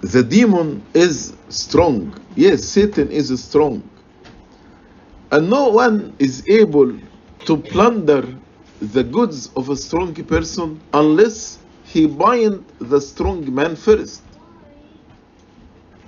the 0.00 0.24
demon 0.24 0.82
is 0.94 1.32
strong. 1.48 2.12
Yes, 2.34 2.64
Satan 2.64 3.12
is 3.12 3.28
strong. 3.42 3.88
And 5.30 5.48
no 5.48 5.68
one 5.68 6.16
is 6.18 6.42
able 6.50 6.92
to 7.46 7.56
plunder 7.56 8.26
the 8.80 9.04
goods 9.04 9.48
of 9.54 9.68
a 9.70 9.76
strong 9.76 10.12
person 10.14 10.80
unless 10.92 11.58
he 11.84 12.08
bind 12.08 12.64
the 12.80 13.00
strong 13.00 13.54
man 13.54 13.76
first. 13.76 14.22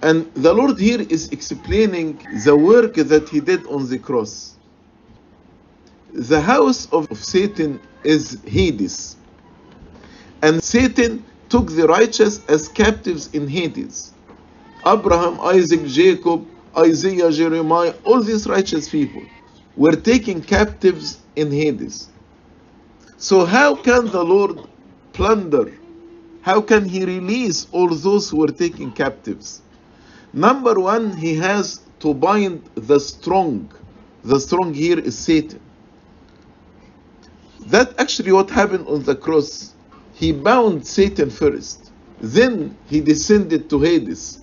And 0.02 0.26
the 0.34 0.52
Lord 0.52 0.80
here 0.80 1.02
is 1.02 1.28
explaining 1.30 2.18
the 2.44 2.56
work 2.56 2.94
that 2.94 3.28
he 3.28 3.38
did 3.38 3.64
on 3.68 3.88
the 3.88 3.98
cross. 3.98 4.55
The 6.16 6.40
house 6.40 6.88
of 6.92 7.06
Satan 7.14 7.78
is 8.02 8.38
Hades. 8.46 9.16
And 10.40 10.64
Satan 10.64 11.22
took 11.50 11.68
the 11.68 11.86
righteous 11.86 12.42
as 12.46 12.68
captives 12.68 13.28
in 13.34 13.46
Hades. 13.46 14.14
Abraham, 14.86 15.38
Isaac, 15.42 15.84
Jacob, 15.84 16.46
Isaiah, 16.74 17.30
Jeremiah, 17.30 17.92
all 18.04 18.22
these 18.22 18.46
righteous 18.46 18.88
people 18.88 19.24
were 19.76 19.94
taken 19.94 20.40
captives 20.40 21.18
in 21.36 21.52
Hades. 21.52 22.08
So, 23.18 23.44
how 23.44 23.74
can 23.74 24.06
the 24.06 24.24
Lord 24.24 24.60
plunder? 25.12 25.70
How 26.40 26.62
can 26.62 26.88
He 26.88 27.04
release 27.04 27.66
all 27.72 27.94
those 27.94 28.30
who 28.30 28.38
were 28.38 28.56
taken 28.64 28.90
captives? 28.90 29.60
Number 30.32 30.80
one, 30.80 31.14
He 31.14 31.34
has 31.34 31.82
to 32.00 32.14
bind 32.14 32.70
the 32.74 33.00
strong. 33.00 33.70
The 34.24 34.40
strong 34.40 34.72
here 34.72 34.98
is 34.98 35.18
Satan. 35.18 35.65
That 37.66 37.98
actually 37.98 38.32
what 38.32 38.48
happened 38.50 38.86
on 38.86 39.02
the 39.02 39.16
cross. 39.16 39.74
He 40.14 40.32
bound 40.32 40.86
Satan 40.86 41.30
first. 41.30 41.92
Then 42.20 42.76
he 42.86 43.00
descended 43.00 43.68
to 43.70 43.80
Hades 43.80 44.40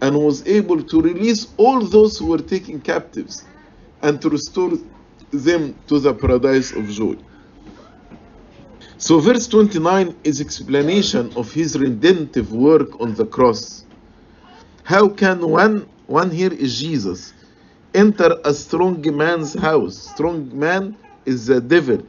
and 0.00 0.16
was 0.18 0.46
able 0.48 0.82
to 0.82 1.00
release 1.00 1.46
all 1.58 1.80
those 1.80 2.18
who 2.18 2.26
were 2.26 2.38
taken 2.38 2.80
captives 2.80 3.44
and 4.02 4.20
to 4.22 4.30
restore 4.30 4.72
them 5.30 5.78
to 5.86 6.00
the 6.00 6.14
paradise 6.14 6.72
of 6.72 6.88
joy. 6.88 7.16
So 8.96 9.18
verse 9.20 9.46
29 9.48 10.16
is 10.24 10.40
explanation 10.40 11.32
of 11.36 11.52
his 11.52 11.78
redemptive 11.78 12.52
work 12.52 13.00
on 13.00 13.14
the 13.14 13.26
cross. 13.26 13.84
How 14.84 15.08
can 15.08 15.48
one, 15.48 15.88
one 16.06 16.30
here 16.30 16.52
is 16.52 16.80
Jesus, 16.80 17.32
enter 17.94 18.36
a 18.44 18.54
strong 18.54 19.02
man's 19.16 19.54
house? 19.54 19.96
Strong 19.96 20.58
man 20.58 20.96
is 21.26 21.46
the 21.46 21.60
devil. 21.60 22.02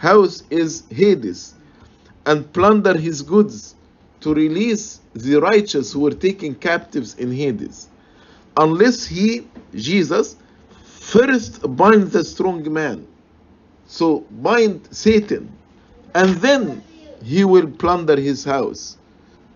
House 0.00 0.44
is 0.48 0.84
Hades. 0.90 1.54
And 2.24 2.50
plunder 2.54 2.96
his 2.96 3.20
goods 3.20 3.74
to 4.20 4.32
release 4.32 5.00
the 5.14 5.36
righteous 5.36 5.92
who 5.92 6.00
were 6.00 6.10
taken 6.10 6.54
captives 6.54 7.14
in 7.16 7.30
Hades. 7.30 7.88
Unless 8.56 9.06
he, 9.06 9.46
Jesus, 9.74 10.36
first 10.84 11.60
bind 11.76 12.12
the 12.12 12.24
strong 12.24 12.72
man. 12.72 13.06
So 13.86 14.20
bind 14.30 14.88
Satan, 14.90 15.52
and 16.14 16.36
then 16.36 16.82
he 17.22 17.44
will 17.44 17.66
plunder 17.66 18.18
his 18.18 18.44
house. 18.44 18.96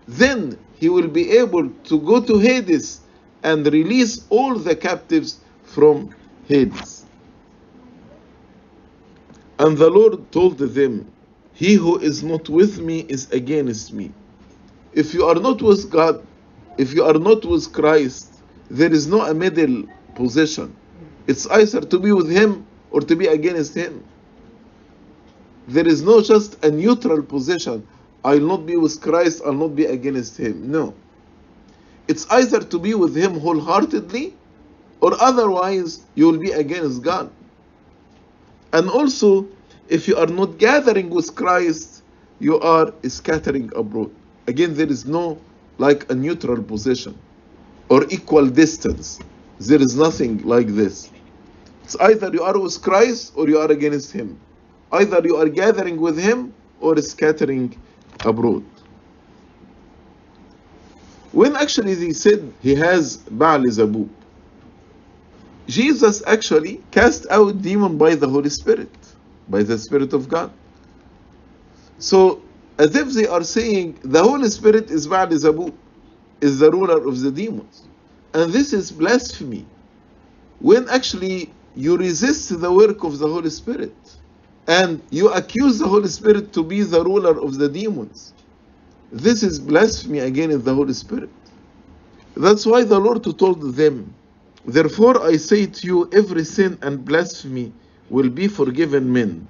Then 0.07 0.57
he 0.75 0.89
will 0.89 1.07
be 1.07 1.31
able 1.37 1.69
to 1.69 1.99
go 2.01 2.21
to 2.21 2.37
Hades 2.37 3.01
and 3.43 3.65
release 3.65 4.25
all 4.29 4.55
the 4.59 4.75
captives 4.75 5.39
from 5.63 6.13
Hades. 6.47 7.04
And 9.59 9.77
the 9.77 9.89
Lord 9.89 10.31
told 10.31 10.57
them, 10.57 11.11
He 11.53 11.75
who 11.75 11.97
is 11.99 12.23
not 12.23 12.49
with 12.49 12.79
me 12.79 13.05
is 13.07 13.31
against 13.31 13.93
me. 13.93 14.11
If 14.93 15.13
you 15.13 15.25
are 15.25 15.35
not 15.35 15.61
with 15.61 15.89
God, 15.89 16.25
if 16.77 16.93
you 16.93 17.03
are 17.03 17.19
not 17.19 17.45
with 17.45 17.71
Christ, 17.71 18.33
there 18.69 18.91
is 18.91 19.07
no 19.07 19.21
a 19.21 19.33
middle 19.33 19.83
position. 20.15 20.75
It's 21.27 21.47
either 21.47 21.81
to 21.81 21.99
be 21.99 22.11
with 22.11 22.29
Him 22.29 22.65
or 22.95 23.01
to 23.01 23.13
be 23.13 23.27
against 23.27 23.75
him. 23.75 24.01
There 25.67 25.85
is 25.85 26.01
no 26.01 26.21
just 26.21 26.63
a 26.63 26.71
neutral 26.71 27.21
position. 27.21 27.85
I'll 28.23 28.39
not 28.39 28.65
be 28.65 28.77
with 28.77 29.01
Christ, 29.01 29.41
I'll 29.45 29.51
not 29.53 29.75
be 29.75 29.83
against 29.83 30.37
him. 30.37 30.71
No. 30.71 30.93
It's 32.07 32.25
either 32.29 32.61
to 32.61 32.79
be 32.79 32.93
with 32.93 33.13
him 33.13 33.37
wholeheartedly 33.37 34.33
or 35.01 35.11
otherwise 35.21 36.05
you 36.15 36.25
will 36.27 36.39
be 36.39 36.51
against 36.51 37.01
God. 37.03 37.29
And 38.75 38.89
also, 38.89 39.47
if 39.87 40.05
you 40.05 40.17
are 40.17 40.27
not 40.27 40.57
gathering 40.57 41.09
with 41.09 41.33
Christ, 41.33 42.03
you 42.39 42.59
are 42.59 42.93
scattering 43.07 43.71
abroad. 43.73 44.11
Again, 44.47 44.75
there 44.75 44.91
is 44.91 45.05
no 45.05 45.39
like 45.77 46.11
a 46.11 46.15
neutral 46.15 46.61
position 46.61 47.17
or 47.87 48.05
equal 48.09 48.47
distance. 48.47 49.21
There 49.59 49.81
is 49.81 49.95
nothing 49.95 50.43
like 50.43 50.67
this. 50.67 51.09
It's 51.85 51.95
either 52.01 52.29
you 52.33 52.43
are 52.43 52.59
with 52.59 52.81
Christ 52.81 53.31
or 53.37 53.47
you 53.47 53.59
are 53.59 53.71
against 53.71 54.11
Him. 54.11 54.37
Either 54.91 55.21
you 55.23 55.37
are 55.37 55.47
gathering 55.47 55.95
with 56.01 56.17
Him 56.19 56.53
or 56.81 56.97
scattering 57.01 57.79
abroad. 58.25 58.65
When 61.31 61.55
actually 61.55 61.95
they 61.95 62.11
said 62.11 62.51
he 62.61 62.75
has 62.75 63.17
Baal 63.39 63.63
Zebub, 63.69 64.09
Jesus 65.67 66.21
actually 66.27 66.83
cast 66.91 67.25
out 67.31 67.61
demon 67.61 67.97
by 67.97 68.15
the 68.15 68.27
Holy 68.27 68.49
Spirit, 68.49 68.91
by 69.49 69.63
the 69.63 69.77
Spirit 69.77 70.13
of 70.13 70.29
God. 70.29 70.51
So, 71.97 72.41
as 72.77 72.95
if 72.95 73.13
they 73.13 73.25
are 73.27 73.43
saying 73.43 73.99
the 74.03 74.21
Holy 74.21 74.49
Spirit 74.49 74.91
is 74.91 75.07
Baal 75.07 75.31
is 75.31 76.59
the 76.59 76.71
ruler 76.71 77.07
of 77.07 77.21
the 77.21 77.31
demons. 77.31 77.87
And 78.33 78.51
this 78.51 78.73
is 78.73 78.91
blasphemy. 78.91 79.65
When 80.59 80.87
actually 80.89 81.53
you 81.75 81.97
resist 81.97 82.59
the 82.59 82.71
work 82.71 83.03
of 83.03 83.17
the 83.19 83.27
Holy 83.27 83.49
Spirit 83.49 83.95
and 84.67 85.01
you 85.09 85.31
accuse 85.31 85.79
the 85.79 85.87
Holy 85.87 86.09
Spirit 86.09 86.53
to 86.53 86.63
be 86.63 86.81
the 86.81 87.03
ruler 87.03 87.39
of 87.39 87.57
the 87.57 87.69
demons. 87.69 88.33
This 89.11 89.43
is 89.43 89.59
blasphemy 89.59 90.19
against 90.19 90.65
the 90.65 90.73
Holy 90.73 90.93
Spirit. 90.93 91.29
That's 92.35 92.65
why 92.65 92.83
the 92.83 92.99
Lord 92.99 93.23
told 93.37 93.75
them, 93.75 94.13
Therefore 94.67 95.23
I 95.23 95.37
say 95.37 95.67
to 95.67 95.87
you, 95.87 96.09
every 96.13 96.45
sin 96.45 96.79
and 96.81 97.05
blasphemy 97.05 97.73
will 98.09 98.29
be 98.29 98.47
forgiven 98.47 99.11
men, 99.13 99.47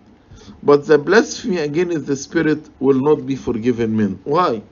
but 0.64 0.88
the 0.88 0.98
blasphemy 0.98 1.58
against 1.60 2.08
the 2.08 2.16
Spirit 2.18 2.70
will 2.80 3.00
not 3.02 3.26
be 3.28 3.36
forgiven 3.36 3.96
men. 3.98 4.20
Why? 4.26 4.64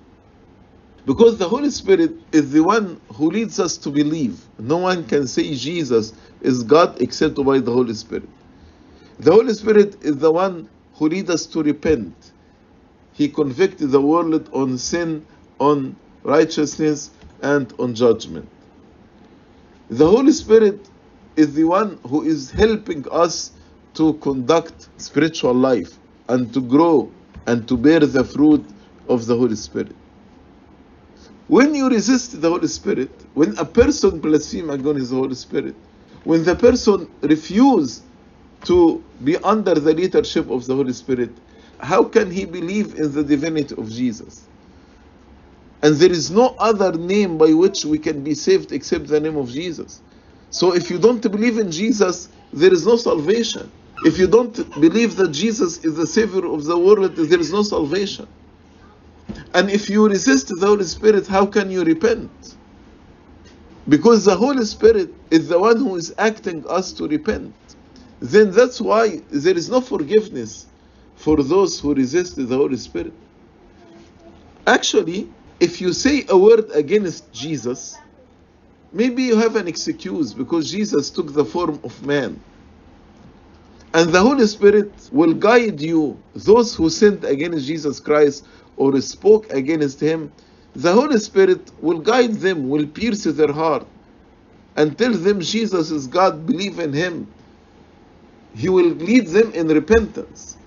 Because 1.05 1.37
the 1.37 1.49
Holy 1.49 1.69
Spirit 1.71 2.13
is 2.31 2.51
the 2.51 2.63
one 2.63 2.99
who 3.15 3.31
leads 3.31 3.59
us 3.59 3.77
to 3.77 3.91
believe. 3.91 4.41
No 4.59 4.77
one 4.77 5.05
can 5.05 5.27
say 5.27 5.53
Jesus 5.55 6.13
is 6.41 6.63
God 6.63 7.01
except 7.01 7.35
by 7.43 7.59
the 7.59 7.71
Holy 7.71 7.93
Spirit. 7.95 8.29
The 9.19 9.31
Holy 9.31 9.53
Spirit 9.53 9.97
is 10.03 10.17
the 10.17 10.31
one 10.31 10.69
who 10.95 11.09
leads 11.09 11.29
us 11.29 11.45
to 11.47 11.63
repent. 11.63 12.15
He 13.13 13.29
convicted 13.29 13.91
the 13.91 14.01
world 14.01 14.49
on 14.53 14.77
sin, 14.77 15.25
on 15.59 15.95
righteousness, 16.23 17.11
and 17.41 17.73
on 17.79 17.95
judgment. 17.95 18.49
The 19.93 20.07
Holy 20.07 20.31
Spirit 20.31 20.89
is 21.35 21.53
the 21.53 21.65
one 21.65 21.99
who 22.07 22.23
is 22.23 22.49
helping 22.49 23.05
us 23.11 23.51
to 23.93 24.13
conduct 24.13 24.89
spiritual 24.97 25.53
life 25.53 25.99
and 26.29 26.51
to 26.51 26.61
grow 26.61 27.11
and 27.45 27.67
to 27.67 27.77
bear 27.77 27.99
the 27.99 28.23
fruit 28.23 28.65
of 29.07 29.27
the 29.27 29.37
Holy 29.37 29.55
Spirit. 29.55 29.95
When 31.47 31.75
you 31.75 31.89
resist 31.89 32.41
the 32.41 32.49
Holy 32.49 32.69
Spirit, 32.69 33.11
when 33.35 33.55
a 33.59 33.65
person 33.65 34.19
blasphemes 34.19 34.71
against 34.71 35.11
the 35.11 35.15
Holy 35.17 35.35
Spirit, 35.35 35.75
when 36.23 36.43
the 36.43 36.55
person 36.55 37.07
refuses 37.21 38.01
to 38.63 39.03
be 39.23 39.37
under 39.43 39.75
the 39.75 39.93
leadership 39.93 40.49
of 40.49 40.65
the 40.65 40.73
Holy 40.73 40.93
Spirit, 40.93 41.29
how 41.79 42.03
can 42.03 42.31
he 42.31 42.45
believe 42.45 42.95
in 42.95 43.13
the 43.13 43.23
divinity 43.23 43.75
of 43.77 43.91
Jesus? 43.91 44.47
And 45.83 45.97
there 45.97 46.11
is 46.11 46.31
no 46.31 46.55
other 46.59 46.93
name 46.93 47.37
by 47.37 47.53
which 47.53 47.85
we 47.85 47.99
can 47.99 48.23
be 48.23 48.33
saved 48.33 48.71
except 48.71 49.07
the 49.07 49.19
name 49.19 49.37
of 49.37 49.49
Jesus. 49.49 50.01
So 50.49 50.73
if 50.73 50.89
you 50.89 50.97
don't 50.97 51.21
believe 51.21 51.57
in 51.57 51.71
Jesus, 51.71 52.29
there 52.53 52.71
is 52.71 52.85
no 52.87 52.95
salvation. 52.95 53.69
If 54.05 54.17
you 54.17 54.27
don't 54.27 54.55
believe 54.79 55.17
that 55.17 55.31
Jesus 55.31 55.83
is 55.83 55.95
the 55.95 56.07
Savior 56.07 56.45
of 56.45 56.63
the 56.63 56.77
world, 56.77 57.15
there 57.17 57.39
is 57.39 57.51
no 57.51 57.63
salvation. 57.63 58.27
And 59.53 59.69
if 59.69 59.89
you 59.89 60.07
resist 60.07 60.47
the 60.47 60.67
Holy 60.67 60.85
Spirit, 60.85 61.27
how 61.27 61.45
can 61.45 61.69
you 61.69 61.83
repent? 61.83 62.31
Because 63.89 64.23
the 64.23 64.35
Holy 64.35 64.65
Spirit 64.65 65.13
is 65.31 65.49
the 65.49 65.59
one 65.59 65.77
who 65.77 65.97
is 65.97 66.13
acting 66.17 66.65
us 66.69 66.93
to 66.93 67.07
repent. 67.07 67.53
Then 68.21 68.51
that's 68.51 68.79
why 68.79 69.21
there 69.31 69.57
is 69.57 69.69
no 69.69 69.81
forgiveness 69.81 70.65
for 71.15 71.43
those 71.43 71.79
who 71.79 71.93
resist 71.93 72.37
the 72.37 72.55
Holy 72.55 72.77
Spirit. 72.77 73.13
Actually, 74.65 75.29
if 75.59 75.81
you 75.81 75.93
say 75.93 76.25
a 76.29 76.37
word 76.37 76.69
against 76.73 77.31
Jesus, 77.33 77.97
maybe 78.91 79.23
you 79.23 79.37
have 79.37 79.55
an 79.55 79.67
excuse 79.67 80.33
because 80.33 80.71
Jesus 80.71 81.09
took 81.09 81.33
the 81.33 81.45
form 81.45 81.79
of 81.83 82.05
man. 82.05 82.39
And 83.93 84.11
the 84.11 84.21
Holy 84.21 84.47
Spirit 84.47 84.91
will 85.11 85.33
guide 85.33 85.79
you, 85.79 86.17
those 86.33 86.75
who 86.75 86.89
sinned 86.89 87.23
against 87.23 87.67
Jesus 87.67 87.99
Christ 87.99 88.45
or 88.75 88.99
spoke 89.01 89.51
against 89.53 89.99
him, 89.99 90.31
the 90.75 90.91
Holy 90.91 91.19
Spirit 91.19 91.71
will 91.81 91.99
guide 91.99 92.33
them, 92.33 92.69
will 92.69 92.87
pierce 92.87 93.23
their 93.25 93.51
heart, 93.51 93.85
and 94.75 94.97
tell 94.97 95.13
them 95.13 95.41
Jesus 95.41 95.91
is 95.91 96.07
God, 96.07 96.47
believe 96.47 96.79
in 96.79 96.91
him. 96.91 97.31
He 98.55 98.69
will 98.69 98.89
lead 98.89 99.27
them 99.27 99.51
in 99.53 99.67
repentance. 99.67 100.57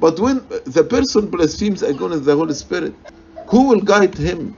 But 0.00 0.18
when 0.18 0.46
the 0.64 0.84
person 0.84 1.28
blasphemes 1.28 1.82
against 1.82 2.24
the 2.24 2.34
Holy 2.34 2.54
Spirit, 2.54 2.94
who 3.52 3.68
will 3.68 3.82
guide 3.82 4.16
him? 4.16 4.56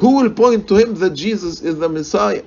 Who 0.00 0.16
will 0.16 0.30
point 0.30 0.66
to 0.68 0.76
him 0.76 0.94
that 0.94 1.10
Jesus 1.10 1.60
is 1.60 1.78
the 1.78 1.90
Messiah? 1.90 2.42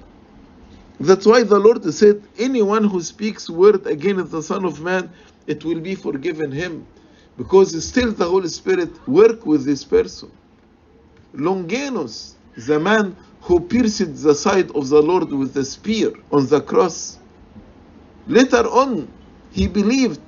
That's 0.99 1.27
why 1.27 1.43
the 1.43 1.59
Lord 1.59 1.83
said, 1.93 2.23
anyone 2.39 2.83
who 2.83 2.99
speaks 3.03 3.47
word 3.47 3.85
against 3.85 4.31
the 4.31 4.41
Son 4.41 4.65
of 4.65 4.81
Man, 4.81 5.11
it 5.45 5.63
will 5.63 5.79
be 5.79 5.93
forgiven 5.93 6.51
him. 6.51 6.87
Because 7.37 7.69
still 7.87 8.11
the 8.11 8.25
Holy 8.27 8.47
Spirit 8.49 8.89
work 9.07 9.45
with 9.45 9.63
this 9.63 9.83
person. 9.83 10.31
Longinus, 11.33 12.33
the 12.57 12.79
man 12.79 13.15
who 13.41 13.59
pierced 13.59 14.23
the 14.23 14.33
side 14.33 14.71
of 14.71 14.89
the 14.89 15.01
Lord 15.01 15.31
with 15.31 15.53
the 15.53 15.63
spear 15.63 16.11
on 16.31 16.47
the 16.47 16.61
cross. 16.61 17.19
Later 18.25 18.65
on, 18.67 19.07
he 19.51 19.67
believed 19.67 20.21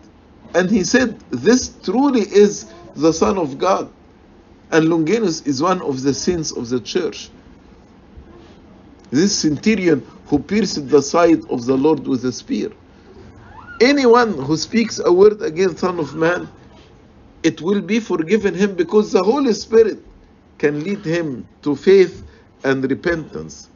and 0.53 0.69
he 0.69 0.83
said, 0.83 1.19
This 1.31 1.69
truly 1.83 2.21
is 2.21 2.71
the 2.95 3.13
Son 3.13 3.39
of 3.39 3.57
God. 3.57 3.91
And 4.73 4.89
Longinus 4.89 5.41
is 5.43 5.61
one 5.63 5.81
of 5.83 6.03
the 6.03 6.15
saints 6.15 6.51
of 6.51 6.69
the 6.69 6.81
church. 6.81 7.31
This 9.11 9.37
centurion 9.39 10.05
who 10.27 10.39
pierced 10.39 10.89
the 10.89 11.01
side 11.01 11.45
of 11.49 11.65
the 11.65 11.77
Lord 11.77 12.07
with 12.07 12.25
a 12.25 12.33
spear. 12.33 12.71
Anyone 13.81 14.37
who 14.37 14.57
speaks 14.57 14.99
a 15.05 15.13
word 15.13 15.41
against 15.43 15.79
Son 15.79 15.99
of 15.99 16.15
Man, 16.15 16.49
it 17.43 17.61
will 17.61 17.81
be 17.81 17.99
forgiven 17.99 18.55
him 18.55 18.75
because 18.75 19.11
the 19.11 19.23
Holy 19.23 19.53
Spirit 19.53 19.99
can 20.59 20.83
lead 20.83 21.05
him 21.05 21.47
to 21.63 21.75
faith 21.75 22.23
and 22.63 22.89
repentance. 22.89 23.69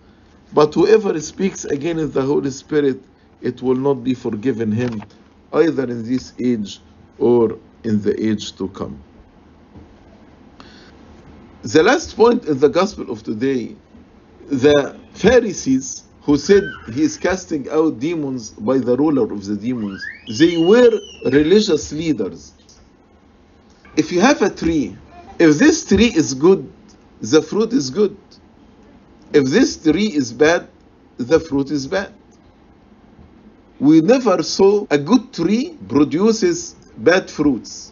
But 0.54 0.74
whoever 0.76 1.20
speaks 1.22 1.66
against 1.66 2.14
the 2.14 2.24
Holy 2.24 2.52
Spirit, 2.52 3.04
it 3.42 3.62
will 3.62 3.76
not 3.76 4.04
be 4.04 4.16
forgiven 4.16 4.72
him, 4.72 5.08
either 5.54 5.84
in 5.86 6.04
this 6.04 6.34
age 6.40 6.82
or 7.20 7.60
in 7.84 8.02
the 8.02 8.16
age 8.30 8.56
to 8.58 8.70
come. 8.70 9.04
The 11.68 11.84
last 11.84 12.16
point 12.16 12.46
in 12.46 12.60
the 12.60 12.70
gospel 12.70 13.12
of 13.12 13.24
today, 13.24 13.76
the 14.48 14.98
Pharisees 15.16 16.06
who 16.22 16.38
said 16.38 16.74
he 16.86 17.02
is 17.02 17.18
casting 17.18 17.68
out 17.70 18.00
demons 18.00 18.52
by 18.52 18.78
the 18.78 18.96
ruler 18.96 19.30
of 19.34 19.46
the 19.46 19.58
demons, 19.58 20.10
they 20.30 20.56
were 20.56 21.02
religious 21.26 21.92
leaders. 21.92 22.54
If 23.98 24.14
you 24.14 24.22
have 24.22 24.42
a 24.42 24.50
tree, 24.50 24.96
if 25.40 25.58
this 25.58 25.84
tree 25.84 26.14
is 26.16 26.34
good, 26.34 26.72
the 27.20 27.42
fruit 27.42 27.74
is 27.74 27.90
good. 27.90 28.16
If 29.34 29.48
this 29.48 29.76
tree 29.76 30.08
is 30.16 30.32
bad, 30.32 30.70
the 31.18 31.38
fruit 31.38 31.70
is 31.70 31.86
bad. 31.86 32.14
We 33.78 34.00
never 34.00 34.42
saw 34.42 34.86
a 34.90 34.98
good 34.98 35.34
tree 35.34 35.78
produces 35.90 36.78
bad 36.96 37.30
fruits. 37.30 37.92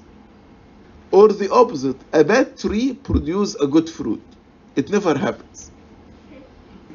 Or 1.18 1.28
the 1.42 1.50
opposite, 1.62 2.02
a 2.14 2.24
bad 2.34 2.48
tree 2.64 2.90
produces 3.10 3.56
a 3.66 3.68
good 3.76 3.90
fruit. 3.90 4.28
It 4.82 4.88
never 4.92 5.14
happens. 5.28 5.72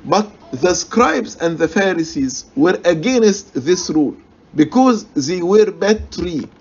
But 0.05 0.29
the 0.53 0.75
scribes 0.75 1.37
and 1.37 1.59
the 1.59 1.69
Pharisees 1.69 2.35
were 2.57 2.79
against 2.85 3.47
this 3.69 3.91
rule 3.91 4.19
because 4.63 4.99
they 5.29 5.43
were 5.43 5.71
bad 5.73 6.13
tree. 6.13 6.55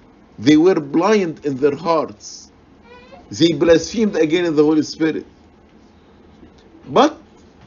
They 0.48 0.58
were 0.58 0.82
blind 1.00 1.36
in 1.46 1.58
their 1.64 1.78
hearts. 1.78 2.52
They 3.40 3.54
blasphemed 3.54 4.18
against 4.18 4.56
the 4.58 4.66
Holy 4.66 4.84
Spirit. 4.96 5.28
But 6.86 7.14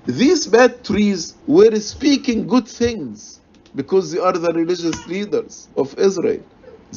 these 0.06 0.46
bad 0.48 0.84
trees 0.84 1.22
were 1.46 1.76
speaking 1.80 2.40
good 2.54 2.68
things. 2.68 3.40
because 3.74 4.12
they 4.12 4.20
are 4.20 4.34
the 4.34 4.52
religious 4.52 5.06
leaders 5.06 5.70
of 5.76 5.94
Israel. 5.98 6.44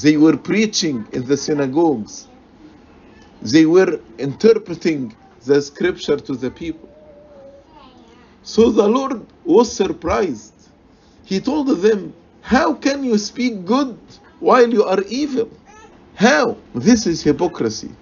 They 0.01 0.17
were 0.17 0.37
preaching 0.37 1.07
in 1.13 1.25
the 1.25 1.37
synagogues. 1.37 2.29
They 3.41 3.65
were 3.65 4.01
interpreting 4.19 5.13
the 5.45 5.61
scripture 5.61 6.17
to 6.17 6.35
the 6.35 6.51
people. 6.51 6.89
So 8.43 8.71
the 8.71 8.87
Lord 8.87 9.27
was 9.43 9.75
surprised. 9.75 10.69
He 11.25 11.39
told 11.41 11.67
them, 11.81 12.15
How 12.41 12.73
can 12.75 13.03
you 13.03 13.17
speak 13.17 13.65
good 13.65 13.99
while 14.39 14.69
you 14.71 14.83
are 14.85 15.03
evil? 15.07 15.51
How? 16.15 16.57
This 16.75 17.07
is 17.07 17.23
hypocrisy. 17.23 17.97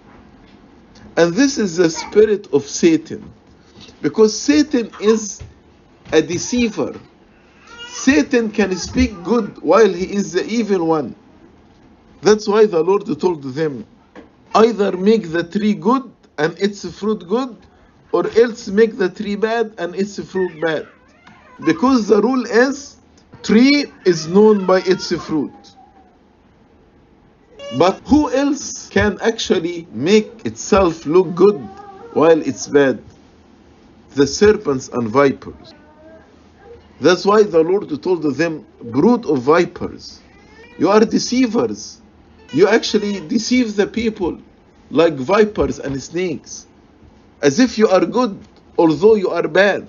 And 1.18 1.34
this 1.36 1.58
is 1.58 1.78
the 1.78 1.90
spirit 1.90 2.48
of 2.54 2.64
Satan. 2.64 3.36
Because 4.02 4.40
Satan 4.40 4.92
is 5.00 5.44
a 6.12 6.22
deceiver. 6.22 7.02
Satan 7.86 8.52
can 8.52 8.76
speak 8.78 9.24
good 9.24 9.58
while 9.62 9.92
he 9.94 10.14
is 10.14 10.34
the 10.34 10.46
evil 10.46 10.88
one. 10.88 11.16
That's 12.22 12.48
why 12.48 12.66
the 12.68 12.84
Lord 12.84 13.06
told 13.20 13.44
them 13.44 13.88
either 14.56 14.96
make 14.98 15.32
the 15.32 15.44
tree 15.44 15.74
good 15.74 16.12
and 16.38 16.58
its 16.60 16.86
fruit 16.98 17.28
good, 17.28 17.56
or 18.12 18.28
else 18.38 18.68
make 18.68 18.98
the 18.98 19.10
tree 19.10 19.36
bad 19.36 19.74
and 19.78 19.96
its 19.96 20.20
fruit 20.20 20.60
bad. 20.62 20.88
Because 21.66 22.08
the 22.08 22.22
rule 22.22 22.46
is 22.46 22.98
tree 23.44 23.86
is 24.06 24.28
known 24.28 24.66
by 24.66 24.80
its 24.82 25.12
fruit. 25.26 25.52
But 27.78 28.02
who 28.06 28.32
else 28.32 28.88
can 28.90 29.18
actually 29.22 29.88
make 29.92 30.46
itself 30.46 31.06
look 31.06 31.34
good 31.34 31.60
while 32.14 32.40
it's 32.42 32.68
bad? 32.68 33.02
The 34.16 34.28
serpents 34.28 34.90
and 34.90 35.10
vipers. 35.10 35.74
That's 37.02 37.26
why 37.26 37.44
the 37.44 37.64
Lord 37.64 37.90
told 38.04 38.24
them, 38.24 38.66
brood 38.82 39.26
of 39.26 39.42
vipers, 39.42 40.22
you 40.78 40.90
are 40.90 41.00
deceivers. 41.02 42.00
You 42.54 42.68
actually 42.68 43.20
deceive 43.28 43.76
the 43.76 43.88
people 43.88 44.40
like 44.92 45.16
vipers 45.16 45.80
and 45.80 46.02
snakes, 46.02 46.68
as 47.42 47.60
if 47.60 47.80
you 47.80 47.88
are 47.88 48.06
good, 48.06 48.38
although 48.78 49.16
you 49.16 49.30
are 49.32 49.48
bad. 49.48 49.88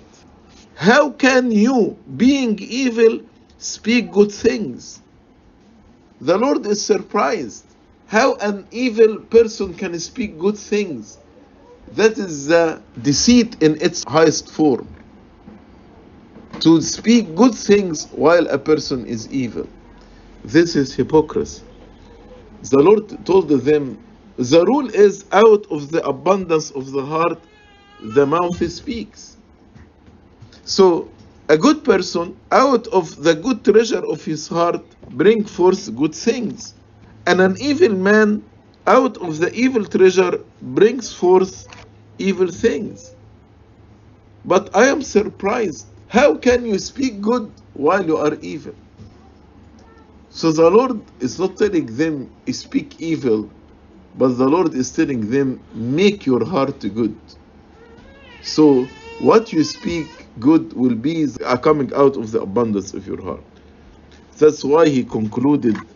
How 0.77 1.11
can 1.11 1.53
you, 1.53 1.99
being 2.17 2.59
evil, 2.61 3.21
speak 3.59 4.11
good 4.13 4.33
things? 4.33 5.03
The 6.23 6.39
Lord 6.39 6.65
is 6.67 6.85
surprised 6.85 7.67
how 8.07 8.37
an 8.37 8.67
evil 8.71 9.19
person 9.19 9.75
can 9.75 9.99
speak 10.01 10.39
good 10.39 10.57
things. 10.57 11.19
That 11.93 12.19
is 12.19 12.47
the 12.47 12.81
deceit 13.03 13.63
in 13.63 13.81
its 13.83 14.05
highest 14.09 14.51
form. 14.51 14.89
To 16.61 16.81
speak 16.81 17.35
good 17.35 17.55
things 17.55 18.07
while 18.13 18.47
a 18.49 18.59
person 18.59 19.07
is 19.07 19.31
evil. 19.31 19.69
This 20.45 20.77
is 20.77 20.95
hypocrisy. 20.95 21.64
The 22.65 22.79
Lord 22.83 23.27
told 23.27 23.51
them, 23.51 23.99
the 24.39 24.65
rule 24.67 24.91
is 24.95 25.27
out 25.33 25.67
of 25.71 25.91
the 25.93 26.05
abundance 26.07 26.71
of 26.73 26.93
the 26.93 27.05
heart, 27.07 27.47
the 28.01 28.27
mouth 28.27 28.59
speaks. 28.73 29.39
So, 30.65 31.17
a 31.49 31.59
good 31.59 31.85
person, 31.85 32.41
out 32.53 32.87
of 32.89 33.17
the 33.23 33.35
good 33.37 33.65
treasure 33.65 34.05
of 34.07 34.25
his 34.25 34.49
heart, 34.49 34.97
bring 35.11 35.45
forth 35.47 35.95
good 35.97 36.15
things. 36.15 36.75
And 37.27 37.41
an 37.43 37.57
evil 37.61 37.97
man, 37.97 38.45
out 38.87 39.19
of 39.19 39.39
the 39.41 39.53
evil 39.55 39.85
treasure, 39.87 40.45
brings 40.63 41.13
forth 41.13 41.69
evil 42.19 42.49
things. 42.49 43.17
But 44.45 44.71
I 44.77 44.87
am 44.89 45.03
surprised. 45.03 45.93
How 46.09 46.37
can 46.39 46.67
you 46.67 46.79
speak 46.79 47.21
good 47.23 47.53
while 47.75 48.07
you 48.07 48.19
are 48.19 48.37
evil? 48.43 48.75
So 50.35 50.53
the 50.53 50.71
Lord 50.71 51.13
is 51.21 51.39
not 51.41 51.59
telling 51.59 51.87
them 51.87 52.35
speak 52.53 53.01
evil, 53.01 53.53
but 54.15 54.31
the 54.39 54.49
Lord 54.49 54.75
is 54.75 54.93
telling 54.93 55.31
them 55.31 55.65
make 55.73 56.27
your 56.27 56.45
heart 56.45 56.81
good. 56.81 57.21
So 58.41 58.95
what 59.19 59.53
you 59.53 59.65
speak 59.65 60.31
good 60.41 60.73
will 60.75 60.97
be 60.97 61.29
coming 61.59 61.93
out 61.95 62.17
of 62.17 62.33
the 62.33 62.43
abundance 62.43 62.95
of 62.95 63.07
your 63.07 63.23
heart. 63.23 63.47
That's 64.39 64.65
why 64.65 64.89
he 64.89 65.05
concluded 65.05 65.89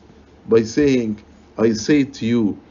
by 0.46 0.62
saying, 0.64 1.24
I 1.58 1.72
say 1.74 2.04
to 2.04 2.26
you 2.26 2.64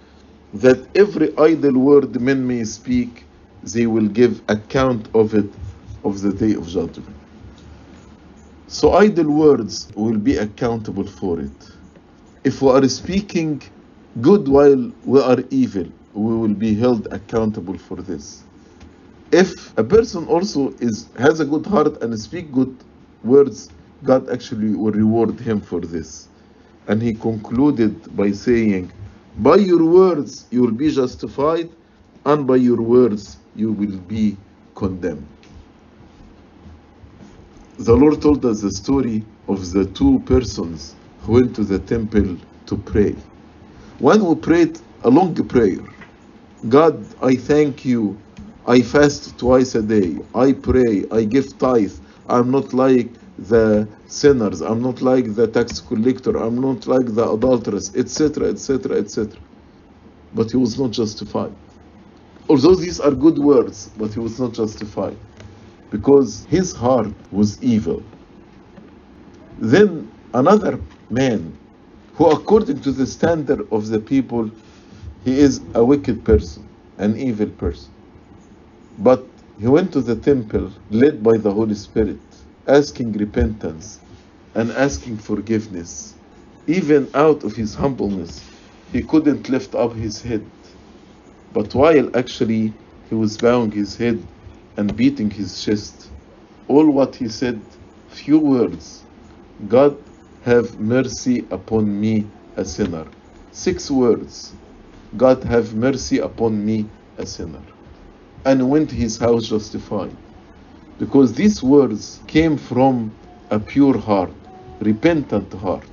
that 0.54 0.90
every 0.96 1.38
idle 1.38 1.80
word 1.80 2.22
men 2.22 2.48
may 2.48 2.64
speak, 2.66 3.28
they 3.64 3.88
will 3.88 4.10
give 4.10 4.44
account 4.50 5.10
of 5.16 5.36
it 5.36 5.56
of 6.04 6.22
the 6.22 6.34
day 6.34 6.56
of 6.56 6.68
judgment. 6.68 7.17
So 8.70 8.92
idle 8.94 9.32
words 9.32 9.88
will 9.96 10.18
be 10.18 10.36
accountable 10.36 11.08
for 11.08 11.40
it. 11.40 11.72
If 12.44 12.62
we 12.62 12.70
are 12.70 12.86
speaking 12.90 13.62
good 14.20 14.50
while 14.50 14.92
we 15.06 15.22
are 15.22 15.42
evil, 15.52 15.88
we 16.14 16.36
will 16.36 16.54
be 16.54 16.76
held 16.76 17.08
accountable 17.14 17.78
for 17.78 17.96
this. 17.96 18.44
If 19.32 19.78
a 19.78 19.86
person 19.86 20.26
also 20.28 20.74
is 20.82 21.08
has 21.18 21.40
a 21.40 21.46
good 21.46 21.66
heart 21.66 22.04
and 22.04 22.20
speak 22.20 22.52
good 22.52 22.76
words, 23.24 23.70
God 24.04 24.30
actually 24.30 24.76
will 24.76 24.92
reward 24.92 25.40
him 25.40 25.62
for 25.62 25.80
this. 25.80 26.28
And 26.88 27.02
he 27.02 27.14
concluded 27.14 28.16
by 28.18 28.32
saying, 28.32 28.92
By 29.38 29.56
your 29.58 29.86
words 29.86 30.46
you 30.52 30.62
will 30.62 30.78
be 30.84 30.92
justified, 30.92 31.70
and 32.26 32.46
by 32.46 32.58
your 32.58 32.82
words 32.82 33.38
you 33.56 33.72
will 33.72 33.98
be 34.10 34.36
condemned. 34.76 35.37
The 37.80 37.96
Lord 37.96 38.24
told 38.24 38.44
us 38.44 38.62
the 38.62 38.72
story 38.72 39.24
of 39.48 39.72
the 39.72 39.86
two 39.86 40.20
persons 40.26 40.96
who 41.22 41.34
went 41.34 41.56
to 41.58 41.64
the 41.64 41.78
temple 41.78 42.38
to 42.66 42.76
pray. 42.76 43.16
One 44.00 44.20
who 44.20 44.36
prayed 44.36 44.80
a 45.04 45.10
long 45.12 45.36
prayer 45.48 45.78
God, 46.70 47.06
I 47.22 47.36
thank 47.36 47.86
you. 47.86 48.18
I 48.66 48.82
fast 48.82 49.38
twice 49.38 49.76
a 49.76 49.84
day. 49.84 50.18
I 50.34 50.54
pray. 50.54 51.06
I 51.12 51.24
give 51.24 51.56
tithe. 51.60 51.94
I'm 52.28 52.50
not 52.50 52.74
like 52.74 53.12
the 53.38 53.88
sinners. 54.08 54.62
I'm 54.62 54.82
not 54.82 55.04
like 55.04 55.36
the 55.36 55.46
tax 55.48 55.80
collector. 55.80 56.36
I'm 56.36 56.60
not 56.60 56.88
like 56.88 57.14
the 57.14 57.32
adulteress, 57.32 57.96
etc., 57.96 58.50
etc., 58.50 58.98
etc. 58.98 59.40
But 60.34 60.50
he 60.50 60.58
was 60.58 60.80
not 60.80 60.92
justified. 60.92 61.54
Although 62.50 62.76
these 62.76 63.00
are 63.00 63.12
good 63.12 63.38
words, 63.38 63.92
but 63.98 64.16
he 64.16 64.20
was 64.20 64.40
not 64.40 64.54
justified 64.54 65.18
because 65.92 66.46
his 66.50 66.74
heart 66.76 67.14
was 67.32 67.62
evil. 67.64 68.04
Then 69.60 70.12
another 70.34 70.80
man, 71.10 71.58
who 72.16 72.28
according 72.28 72.82
to 72.82 72.92
the 72.92 73.08
standard 73.08 73.68
of 73.72 73.88
the 73.88 74.00
people, 74.00 74.52
he 75.24 75.40
is 75.40 75.62
a 75.76 75.84
wicked 75.84 76.26
person, 76.26 76.70
an 76.98 77.18
evil 77.18 77.48
person. 77.50 77.94
But 79.00 79.26
he 79.60 79.68
went 79.68 79.94
to 79.94 80.02
the 80.02 80.16
temple 80.16 80.72
led 80.92 81.24
by 81.24 81.38
the 81.38 81.52
Holy 81.54 81.76
Spirit, 81.76 82.20
asking 82.68 83.14
repentance 83.14 84.00
and 84.56 84.72
asking 84.72 85.18
forgiveness. 85.20 86.16
Even 86.68 87.10
out 87.14 87.44
of 87.44 87.56
his 87.56 87.76
humbleness, 87.76 88.44
he 88.92 89.04
couldn't 89.04 89.50
lift 89.50 89.76
up 89.76 89.94
his 89.96 90.22
head. 90.22 90.46
But 91.54 91.74
while 91.76 92.10
actually 92.16 92.74
he 93.10 93.16
was 93.16 93.38
bowing 93.38 93.72
his 93.72 93.98
head 93.98 94.28
and 94.78 94.96
beating 94.96 95.30
his 95.30 95.64
chest, 95.64 96.10
all 96.68 96.90
what 96.90 97.16
he 97.16 97.28
said, 97.28 97.60
few 98.08 98.40
words 98.40 99.04
God 99.68 99.98
have 100.44 100.80
mercy 100.80 101.46
upon 101.52 102.00
me, 102.00 102.26
a 102.56 102.64
sinner. 102.64 103.06
Six 103.52 103.92
words 103.92 104.54
God 105.18 105.44
have 105.44 105.76
mercy 105.76 106.20
upon 106.20 106.64
me, 106.66 106.86
a 107.18 107.26
sinner. 107.26 107.64
And 108.46 108.70
went 108.70 108.90
to 108.92 108.96
his 108.96 109.18
house 109.18 109.48
justified. 109.48 110.16
Because 111.00 111.34
these 111.34 111.64
words 111.64 112.22
came 112.28 112.58
from 112.58 113.12
a 113.50 113.60
pure 113.60 113.98
heart, 113.98 114.32
repentant 114.80 115.52
heart, 115.54 115.90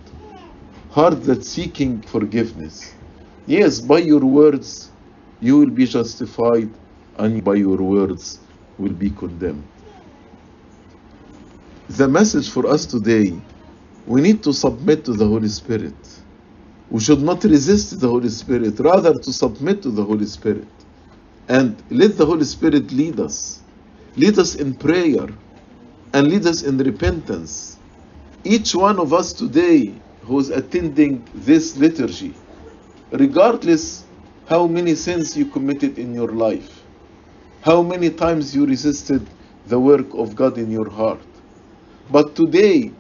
heart 0.91 1.23
that's 1.25 1.49
seeking 1.49 2.01
forgiveness. 2.03 2.95
Yes, 3.47 3.81
by 3.81 3.99
your 3.99 4.21
words 4.25 4.91
you 5.41 5.59
will 5.59 5.71
be 5.71 5.87
justified, 5.87 6.71
and 7.19 7.43
by 7.45 7.55
your 7.55 7.79
words 7.79 8.41
will 8.79 8.93
be 8.93 9.11
condemned. 9.11 9.65
The 11.89 12.09
message 12.09 12.51
for 12.51 12.67
us 12.67 12.87
today 12.87 13.33
we 14.07 14.21
need 14.21 14.43
to 14.45 14.53
submit 14.53 15.05
to 15.07 15.13
the 15.13 15.27
Holy 15.27 15.49
Spirit. 15.49 15.95
We 16.91 17.01
should 17.01 17.23
not 17.23 17.43
resist 17.45 18.01
the 18.01 18.09
Holy 18.09 18.29
Spirit, 18.29 18.79
rather 18.81 19.15
to 19.15 19.33
submit 19.33 19.83
to 19.83 19.91
the 19.91 20.05
Holy 20.05 20.27
Spirit. 20.27 20.69
And 21.49 21.83
let 21.91 22.17
the 22.17 22.27
Holy 22.27 22.45
Spirit 22.45 22.93
lead 22.93 23.19
us. 23.21 23.63
Lead 24.17 24.39
us 24.39 24.55
in 24.55 24.75
prayer 24.75 25.29
and 26.13 26.29
lead 26.29 26.47
us 26.47 26.63
in 26.63 26.79
repentance. 26.79 27.79
Each 28.45 28.75
one 28.75 28.99
of 29.01 29.13
us 29.13 29.33
today 29.33 29.95
who 30.23 30.39
is 30.39 30.51
attending 30.51 31.27
this 31.35 31.77
liturgy, 31.77 32.35
regardless 33.13 34.05
how 34.49 34.67
many 34.67 34.95
sins 34.95 35.37
you 35.37 35.47
committed 35.47 35.99
in 35.99 36.15
your 36.15 36.33
life, 36.33 36.84
how 37.65 37.81
many 37.83 38.11
times 38.11 38.55
you 38.55 38.67
resisted 38.67 39.27
the 39.69 39.81
work 39.81 40.13
of 40.13 40.37
God 40.37 40.59
in 40.59 40.71
your 40.71 40.91
heart. 40.91 41.25
But 42.11 42.37
today, 42.37 42.91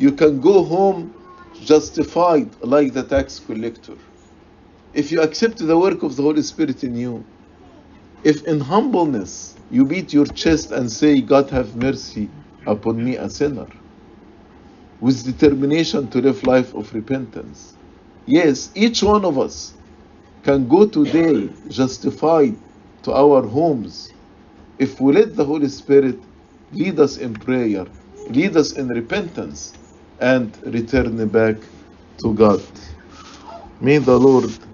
you 0.00 0.10
can 0.10 0.40
go 0.40 0.64
home 0.64 1.14
justified 1.62 2.48
like 2.60 2.92
the 2.92 3.04
tax 3.04 3.38
collector. 3.38 3.94
If 4.94 5.12
you 5.12 5.22
accept 5.22 5.58
the 5.58 5.78
work 5.78 6.02
of 6.02 6.16
the 6.16 6.22
Holy 6.24 6.42
Spirit 6.42 6.82
in 6.82 6.96
you, 6.96 7.24
if 8.24 8.42
in 8.48 8.58
humbleness 8.58 9.54
you 9.70 9.84
beat 9.84 10.12
your 10.12 10.26
chest 10.26 10.72
and 10.72 10.90
say, 10.90 11.20
God 11.20 11.48
have 11.50 11.76
mercy 11.76 12.28
upon 12.66 13.04
me, 13.04 13.14
a 13.14 13.30
sinner, 13.30 13.68
with 15.00 15.24
determination 15.24 16.08
to 16.10 16.20
live 16.20 16.42
life 16.42 16.74
of 16.74 16.92
repentance. 16.94 17.76
Yes, 18.26 18.70
each 18.74 19.04
one 19.04 19.24
of 19.24 19.38
us 19.38 19.72
can 20.42 20.66
go 20.68 20.88
today 20.88 21.48
justified 21.68 22.56
to 23.04 23.12
our 23.14 23.46
homes 23.46 24.10
if 24.78 25.00
we 25.00 25.12
let 25.14 25.36
the 25.36 25.44
Holy 25.46 25.68
Spirit 25.70 26.26
lead 26.72 27.00
us 27.00 27.16
in 27.18 27.38
prayer, 27.38 27.86
lead 28.28 28.56
us 28.58 28.76
in 28.76 28.88
repentance, 28.88 29.74
and 30.20 30.58
return 30.66 31.28
back 31.30 31.56
to 32.22 32.34
God. 32.34 32.66
May 33.80 33.98
the 33.98 34.18
Lord 34.18 34.64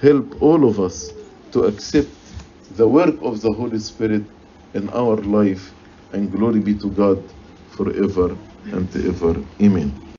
help 0.00 0.36
all 0.40 0.68
of 0.68 0.80
us 0.80 1.14
to 1.52 1.64
accept 1.64 2.34
the 2.70 2.88
work 2.88 3.16
of 3.22 3.42
the 3.42 3.52
Holy 3.52 3.80
Spirit 3.80 4.28
in 4.74 4.90
our 4.90 5.16
life, 5.18 5.74
and 6.12 6.32
glory 6.32 6.60
be 6.60 6.76
to 6.78 6.90
God 6.92 7.32
forever 7.66 8.38
and 8.64 8.94
ever. 8.96 9.44
Amen. 9.62 10.05